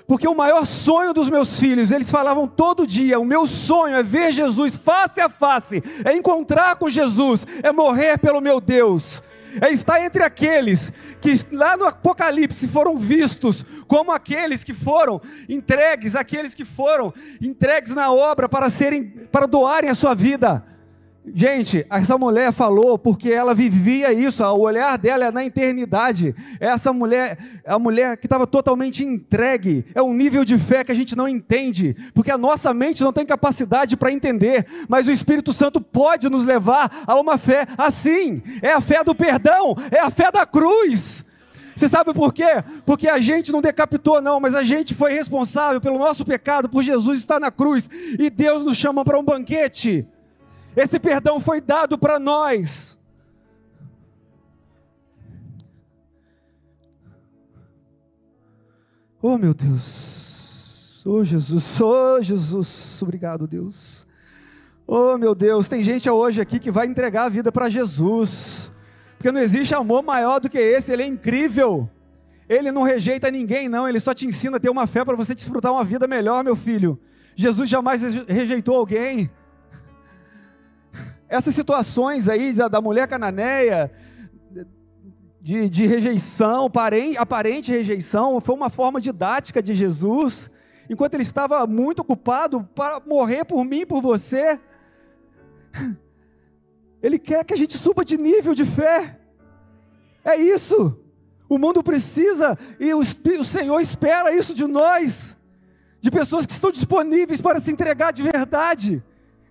Porque 0.06 0.26
o 0.26 0.35
maior 0.35 0.66
sonho 0.66 1.14
dos 1.14 1.30
meus 1.30 1.59
filhos, 1.59 1.90
eles 1.90 2.11
falavam 2.11 2.46
todo 2.46 2.87
dia: 2.87 3.18
o 3.18 3.24
meu 3.24 3.46
sonho 3.46 3.96
é 3.96 4.02
ver 4.02 4.33
Jesus 4.33 4.76
face 4.76 5.20
a 5.20 5.28
face, 5.28 5.83
é 6.04 6.12
encontrar 6.12 6.76
com 6.76 6.90
Jesus, 6.90 7.46
é 7.62 7.72
morrer 7.72 8.18
pelo 8.18 8.40
meu 8.40 8.61
Deus 8.61 9.22
é 9.60 9.70
estar 9.70 10.02
entre 10.02 10.22
aqueles 10.22 10.92
que 11.20 11.40
lá 11.52 11.76
no 11.76 11.84
Apocalipse 11.84 12.68
foram 12.68 12.96
vistos 12.96 13.64
como 13.86 14.12
aqueles 14.12 14.62
que 14.62 14.74
foram 14.74 15.20
entregues, 15.48 16.14
aqueles 16.14 16.54
que 16.54 16.64
foram 16.64 17.12
entregues 17.40 17.94
na 17.94 18.12
obra 18.12 18.48
para 18.48 18.70
serem, 18.70 19.04
para 19.32 19.46
doarem 19.46 19.90
a 19.90 19.94
sua 19.94 20.14
vida. 20.14 20.64
Gente, 21.26 21.87
essa 21.90 22.16
mulher 22.16 22.50
falou 22.50 22.98
porque 22.98 23.30
ela 23.30 23.54
vivia 23.54 24.11
isso, 24.11 24.42
o 24.42 24.61
olhar 24.61 24.96
dela 24.96 25.26
é 25.26 25.30
na 25.30 25.44
eternidade. 25.44 26.35
Essa 26.59 26.94
mulher, 26.94 27.37
a 27.66 27.78
mulher 27.78 28.16
que 28.16 28.24
estava 28.24 28.46
totalmente 28.46 29.04
entregue, 29.04 29.85
é 29.94 30.02
um 30.02 30.14
nível 30.14 30.46
de 30.46 30.59
fé 30.59 30.83
que 30.83 30.90
a 30.90 30.94
gente 30.94 31.14
não 31.14 31.28
entende, 31.28 31.94
porque 32.14 32.30
a 32.30 32.38
nossa 32.38 32.72
mente 32.72 33.02
não 33.02 33.12
tem 33.12 33.26
capacidade 33.26 33.98
para 33.98 34.11
entender, 34.11 34.66
mas 34.88 35.06
o 35.06 35.11
Espírito 35.11 35.52
Santo 35.52 35.78
pode 35.78 36.30
nos 36.30 36.46
levar 36.46 37.04
a 37.06 37.20
uma 37.20 37.37
fé 37.37 37.66
assim. 37.76 38.42
É 38.62 38.72
a 38.72 38.80
fé 38.80 39.04
do 39.04 39.14
perdão, 39.14 39.76
é 39.90 40.00
a 40.00 40.11
fé 40.11 40.33
da 40.33 40.46
cruz. 40.46 41.22
Você 41.76 41.88
sabe 41.88 42.14
por 42.14 42.33
quê? 42.33 42.64
Porque 42.87 43.09
a 43.09 43.20
gente 43.20 43.52
não 43.52 43.61
decapitou, 43.61 44.22
não, 44.22 44.40
mas 44.40 44.54
a 44.54 44.62
gente 44.62 44.94
foi 44.94 45.12
responsável 45.12 45.83
pelo 45.83 45.98
nosso 45.98 46.24
pecado, 46.24 46.68
por 46.68 46.83
Jesus 46.83 47.18
estar 47.20 47.38
na 47.38 47.50
cruz, 47.50 47.88
e 48.18 48.30
Deus 48.30 48.64
nos 48.64 48.76
chama 48.76 49.04
para 49.04 49.18
um 49.18 49.22
banquete. 49.22 50.06
Esse 50.76 50.98
perdão 50.98 51.40
foi 51.40 51.61
dado 51.61 51.98
para 51.98 52.18
nós. 52.18 52.98
Oh 59.22 59.37
meu 59.37 59.52
Deus, 59.52 61.02
oh 61.04 61.22
Jesus, 61.22 61.78
oh 61.78 62.22
Jesus, 62.22 63.02
obrigado 63.02 63.46
Deus. 63.46 64.06
Oh 64.87 65.18
meu 65.18 65.35
Deus, 65.35 65.68
tem 65.68 65.83
gente 65.83 66.09
hoje 66.09 66.40
aqui 66.40 66.59
que 66.59 66.70
vai 66.70 66.87
entregar 66.87 67.24
a 67.24 67.28
vida 67.28 67.52
para 67.52 67.68
Jesus, 67.68 68.72
porque 69.18 69.30
não 69.30 69.40
existe 69.40 69.74
amor 69.74 70.02
maior 70.02 70.40
do 70.40 70.48
que 70.48 70.56
esse, 70.56 70.90
ele 70.90 71.02
é 71.02 71.06
incrível. 71.06 71.88
Ele 72.48 72.72
não 72.72 72.83
rejeita 72.83 73.30
ninguém, 73.30 73.68
não, 73.68 73.87
ele 73.87 74.00
só 74.00 74.14
te 74.14 74.26
ensina 74.26 74.56
a 74.56 74.61
ter 74.61 74.70
uma 74.70 74.87
fé 74.87 75.04
para 75.04 75.14
você 75.14 75.35
desfrutar 75.35 75.70
uma 75.70 75.85
vida 75.85 76.09
melhor, 76.09 76.42
meu 76.42 76.56
filho. 76.56 76.98
Jesus 77.37 77.68
jamais 77.68 78.02
rejeitou 78.26 78.74
alguém 78.74 79.30
essas 81.30 81.54
situações 81.54 82.28
aí 82.28 82.52
da, 82.52 82.80
mulher 82.80 83.06
cananeia, 83.06 83.88
de, 85.40 85.68
de 85.68 85.86
rejeição, 85.86 86.66
aparente, 86.66 87.16
aparente 87.16 87.70
rejeição, 87.70 88.40
foi 88.40 88.54
uma 88.56 88.68
forma 88.68 89.00
didática 89.00 89.62
de 89.62 89.72
Jesus, 89.72 90.50
enquanto 90.90 91.14
ele 91.14 91.22
estava 91.22 91.64
muito 91.68 92.00
ocupado 92.00 92.68
para 92.74 93.00
morrer 93.06 93.44
por 93.44 93.64
mim, 93.64 93.86
por 93.86 94.02
você. 94.02 94.58
Ele 97.00 97.18
quer 97.18 97.44
que 97.44 97.54
a 97.54 97.56
gente 97.56 97.78
suba 97.78 98.04
de 98.04 98.18
nível 98.18 98.54
de 98.54 98.66
fé. 98.66 99.18
É 100.24 100.36
isso. 100.36 100.98
O 101.48 101.56
mundo 101.56 101.82
precisa 101.82 102.58
e 102.78 102.92
o, 102.92 102.98
o 102.98 103.44
Senhor 103.44 103.80
espera 103.80 104.34
isso 104.34 104.52
de 104.52 104.66
nós, 104.66 105.38
de 106.00 106.10
pessoas 106.10 106.44
que 106.44 106.52
estão 106.52 106.70
disponíveis 106.70 107.40
para 107.40 107.60
se 107.60 107.70
entregar 107.70 108.12
de 108.12 108.22
verdade 108.22 109.02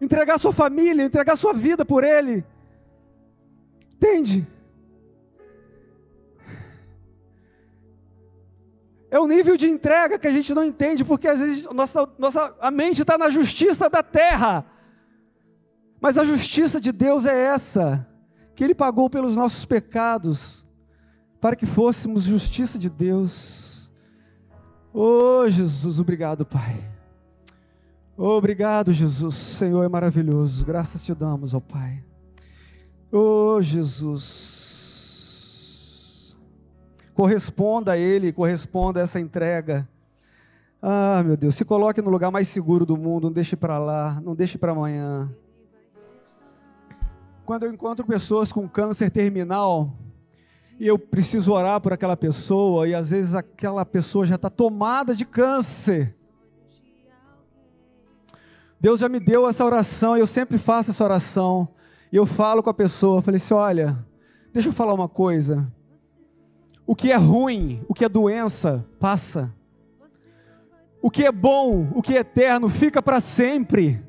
entregar 0.02 0.38
sua 0.38 0.54
família, 0.54 1.04
entregar 1.04 1.36
sua 1.36 1.54
vida 1.54 1.86
por 1.86 2.04
Ele. 2.04 2.44
Entende? 3.96 4.48
É 9.12 9.20
o 9.20 9.28
nível 9.28 9.58
de 9.58 9.68
entrega 9.68 10.20
que 10.20 10.28
a 10.28 10.32
gente 10.32 10.54
não 10.54 10.64
entende, 10.64 11.04
porque 11.04 11.28
às 11.28 11.40
vezes 11.40 11.66
nossa, 11.74 12.08
nossa, 12.18 12.56
a 12.62 12.70
mente 12.70 13.02
está 13.02 13.18
na 13.18 13.30
justiça 13.30 13.90
da 13.90 14.04
terra. 14.04 14.66
Mas 16.00 16.18
a 16.18 16.24
justiça 16.24 16.80
de 16.80 16.92
Deus 16.92 17.26
é 17.26 17.38
essa: 17.46 18.08
que 18.56 18.64
Ele 18.64 18.76
pagou 18.76 19.10
pelos 19.10 19.36
nossos 19.36 19.66
pecados, 19.66 20.66
para 21.42 21.56
que 21.56 21.66
fôssemos 21.66 22.24
justiça 22.24 22.78
de 22.78 22.90
Deus. 22.90 23.92
Oh 24.94 25.48
Jesus, 25.48 26.00
obrigado, 26.00 26.46
Pai. 26.46 26.89
Obrigado, 28.22 28.92
Jesus. 28.92 29.34
Senhor 29.36 29.82
é 29.82 29.88
maravilhoso. 29.88 30.66
Graças 30.66 31.02
te 31.02 31.16
damos, 31.16 31.54
ó 31.54 31.62
Pai. 31.62 32.04
Oh, 33.10 33.62
Jesus. 33.62 34.36
Corresponda 37.14 37.94
a 37.94 37.98
Ele, 37.98 38.34
corresponda 38.34 39.00
a 39.00 39.04
essa 39.04 39.22
entrega. 39.22 39.88
Ah, 40.82 41.24
meu 41.26 41.38
Deus, 41.38 41.56
se 41.56 41.64
coloque 41.64 42.02
no 42.02 42.10
lugar 42.10 42.30
mais 42.30 42.50
seguro 42.50 42.86
do 42.86 42.98
mundo, 42.98 43.28
não 43.28 43.32
deixe 43.32 43.56
para 43.56 43.78
lá, 43.78 44.20
não 44.22 44.36
deixe 44.36 44.58
para 44.58 44.74
amanhã. 44.74 45.34
Quando 47.46 47.64
eu 47.64 47.72
encontro 47.72 48.06
pessoas 48.06 48.52
com 48.52 48.68
câncer 48.68 49.10
terminal, 49.10 49.94
e 50.78 50.86
eu 50.86 51.00
preciso 51.00 51.54
orar 51.54 51.80
por 51.80 51.94
aquela 51.94 52.18
pessoa, 52.18 52.86
e 52.86 52.94
às 52.94 53.12
vezes 53.12 53.34
aquela 53.34 53.86
pessoa 53.86 54.26
já 54.26 54.36
está 54.36 54.50
tomada 54.50 55.16
de 55.16 55.24
câncer, 55.24 56.19
Deus 58.80 59.00
já 59.00 59.10
me 59.10 59.20
deu 59.20 59.48
essa 59.48 59.66
oração 59.66 60.16
eu 60.16 60.28
sempre 60.28 60.58
faço 60.58 60.92
essa 60.92 61.04
oração. 61.04 61.68
E 62.12 62.16
eu 62.16 62.26
falo 62.26 62.64
com 62.64 62.70
a 62.70 62.74
pessoa, 62.74 63.22
falei 63.22 63.38
assim: 63.38 63.54
olha, 63.54 63.98
deixa 64.54 64.70
eu 64.70 64.74
falar 64.74 64.94
uma 64.94 65.10
coisa. 65.10 65.72
O 66.88 66.96
que 66.96 67.12
é 67.12 67.16
ruim, 67.16 67.84
o 67.88 67.94
que 67.94 68.04
é 68.04 68.10
doença, 68.10 68.86
passa. 69.00 69.54
O 71.02 71.12
que 71.12 71.24
é 71.24 71.32
bom, 71.32 71.88
o 71.94 72.02
que 72.02 72.16
é 72.16 72.22
eterno, 72.22 72.68
fica 72.68 73.02
para 73.02 73.22
sempre. 73.22 74.04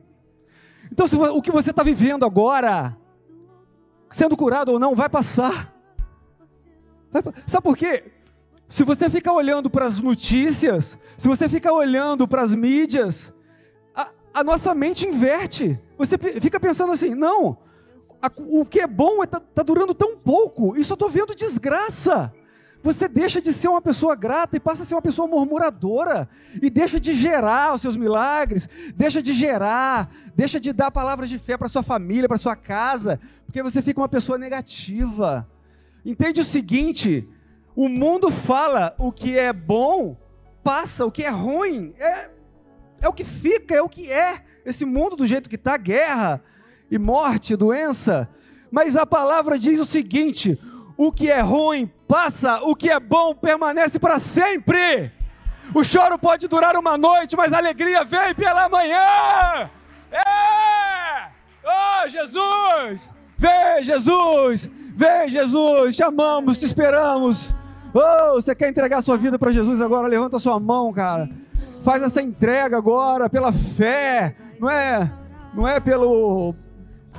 Então, 0.90 1.06
se, 1.06 1.14
o 1.14 1.42
que 1.42 1.52
você 1.52 1.70
está 1.70 1.82
vivendo 1.82 2.24
agora, 2.24 2.96
sendo 4.10 4.36
curado 4.36 4.72
ou 4.72 4.78
não, 4.78 4.94
vai 4.94 5.08
passar. 5.08 5.74
Vai, 7.12 7.22
sabe 7.46 7.62
por 7.62 7.76
quê? 7.76 8.04
Se 8.68 8.82
você 8.82 9.10
ficar 9.10 9.32
olhando 9.32 9.68
para 9.68 9.84
as 9.84 10.00
notícias, 10.00 10.96
se 11.18 11.28
você 11.28 11.48
ficar 11.48 11.72
olhando 11.72 12.26
para 12.26 12.42
as 12.42 12.54
mídias, 12.54 13.32
a 14.32 14.44
nossa 14.44 14.74
mente 14.74 15.06
inverte. 15.06 15.78
Você 15.98 16.16
fica 16.18 16.58
pensando 16.58 16.92
assim, 16.92 17.14
não, 17.14 17.58
a, 18.22 18.30
o 18.38 18.64
que 18.64 18.80
é 18.80 18.86
bom 18.86 19.22
está 19.22 19.38
é, 19.38 19.40
tá 19.54 19.62
durando 19.62 19.94
tão 19.94 20.16
pouco, 20.16 20.76
e 20.76 20.84
só 20.84 20.94
estou 20.94 21.08
vendo 21.08 21.34
desgraça. 21.34 22.32
Você 22.82 23.06
deixa 23.06 23.42
de 23.42 23.52
ser 23.52 23.68
uma 23.68 23.82
pessoa 23.82 24.14
grata 24.14 24.56
e 24.56 24.60
passa 24.60 24.82
a 24.82 24.86
ser 24.86 24.94
uma 24.94 25.02
pessoa 25.02 25.28
murmuradora, 25.28 26.28
e 26.62 26.70
deixa 26.70 26.98
de 26.98 27.14
gerar 27.14 27.74
os 27.74 27.82
seus 27.82 27.96
milagres, 27.96 28.68
deixa 28.94 29.22
de 29.22 29.32
gerar, 29.32 30.10
deixa 30.34 30.58
de 30.58 30.72
dar 30.72 30.90
palavras 30.90 31.28
de 31.28 31.38
fé 31.38 31.56
para 31.56 31.68
sua 31.68 31.82
família, 31.82 32.28
para 32.28 32.38
sua 32.38 32.56
casa, 32.56 33.20
porque 33.44 33.62
você 33.62 33.82
fica 33.82 34.00
uma 34.00 34.08
pessoa 34.08 34.38
negativa. 34.38 35.46
Entende 36.04 36.40
o 36.40 36.44
seguinte: 36.44 37.28
o 37.76 37.88
mundo 37.88 38.30
fala 38.30 38.94
o 38.98 39.12
que 39.12 39.38
é 39.38 39.52
bom, 39.52 40.16
passa, 40.62 41.04
o 41.04 41.10
que 41.10 41.22
é 41.22 41.30
ruim, 41.30 41.92
é, 41.98 42.30
é 43.00 43.08
o 43.08 43.12
que 43.12 43.24
fica, 43.24 43.74
é 43.74 43.82
o 43.82 43.88
que 43.88 44.10
é. 44.10 44.42
Esse 44.64 44.84
mundo 44.84 45.16
do 45.16 45.26
jeito 45.26 45.48
que 45.48 45.56
está, 45.56 45.76
guerra 45.76 46.42
e 46.90 46.98
morte, 46.98 47.56
doença. 47.56 48.28
Mas 48.70 48.96
a 48.96 49.06
palavra 49.06 49.58
diz 49.58 49.80
o 49.80 49.84
seguinte: 49.84 50.58
o 50.96 51.10
que 51.10 51.30
é 51.30 51.40
ruim 51.40 51.90
passa, 52.06 52.60
o 52.62 52.76
que 52.76 52.90
é 52.90 53.00
bom 53.00 53.34
permanece 53.34 53.98
para 53.98 54.18
sempre. 54.18 55.10
O 55.74 55.84
choro 55.84 56.18
pode 56.18 56.48
durar 56.48 56.76
uma 56.76 56.98
noite, 56.98 57.36
mas 57.36 57.52
a 57.52 57.58
alegria 57.58 58.04
vem 58.04 58.34
pela 58.34 58.68
manhã. 58.68 59.70
É! 60.10 61.28
Oh, 61.64 62.08
Jesus! 62.08 63.14
Vem, 63.38 63.84
Jesus! 63.84 64.68
Vem, 64.94 65.28
Jesus! 65.28 65.96
Te 65.96 66.02
amamos, 66.02 66.58
te 66.58 66.66
esperamos. 66.66 67.54
Oh, 67.94 68.34
você 68.34 68.54
quer 68.54 68.68
entregar 68.68 69.00
sua 69.00 69.16
vida 69.16 69.38
para 69.38 69.52
Jesus 69.52 69.80
agora? 69.80 70.08
Levanta 70.08 70.38
sua 70.38 70.58
mão, 70.58 70.92
cara. 70.92 71.30
Faz 71.82 72.02
essa 72.02 72.20
entrega 72.20 72.76
agora 72.76 73.28
pela 73.28 73.52
fé. 73.52 74.36
Não 74.58 74.68
é, 74.68 75.12
não 75.54 75.66
é 75.66 75.80
pelo, 75.80 76.54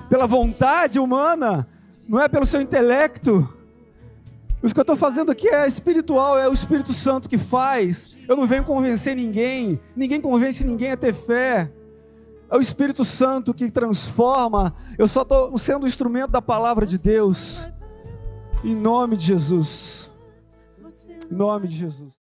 pela 0.09 0.27
vontade 0.27 0.99
humana, 0.99 1.67
não 2.07 2.19
é 2.19 2.27
pelo 2.27 2.45
seu 2.45 2.61
intelecto. 2.61 3.47
O 4.63 4.71
que 4.71 4.79
eu 4.79 4.81
estou 4.81 4.95
fazendo 4.95 5.31
aqui 5.31 5.47
é 5.47 5.67
espiritual, 5.67 6.37
é 6.37 6.47
o 6.47 6.53
Espírito 6.53 6.93
Santo 6.93 7.27
que 7.27 7.37
faz. 7.37 8.15
Eu 8.27 8.35
não 8.35 8.45
venho 8.45 8.63
convencer 8.63 9.15
ninguém, 9.15 9.79
ninguém 9.95 10.21
convence 10.21 10.63
ninguém 10.63 10.91
a 10.91 10.97
ter 10.97 11.13
fé. 11.13 11.71
É 12.49 12.55
o 12.55 12.61
Espírito 12.61 13.03
Santo 13.03 13.55
que 13.55 13.71
transforma. 13.71 14.75
Eu 14.99 15.07
só 15.07 15.23
estou 15.23 15.57
sendo 15.57 15.83
o 15.83 15.87
instrumento 15.87 16.31
da 16.31 16.41
palavra 16.41 16.85
de 16.85 16.99
Deus. 16.99 17.67
Em 18.63 18.75
nome 18.75 19.17
de 19.17 19.25
Jesus. 19.25 20.11
Em 21.31 21.33
nome 21.33 21.67
de 21.67 21.77
Jesus. 21.77 22.09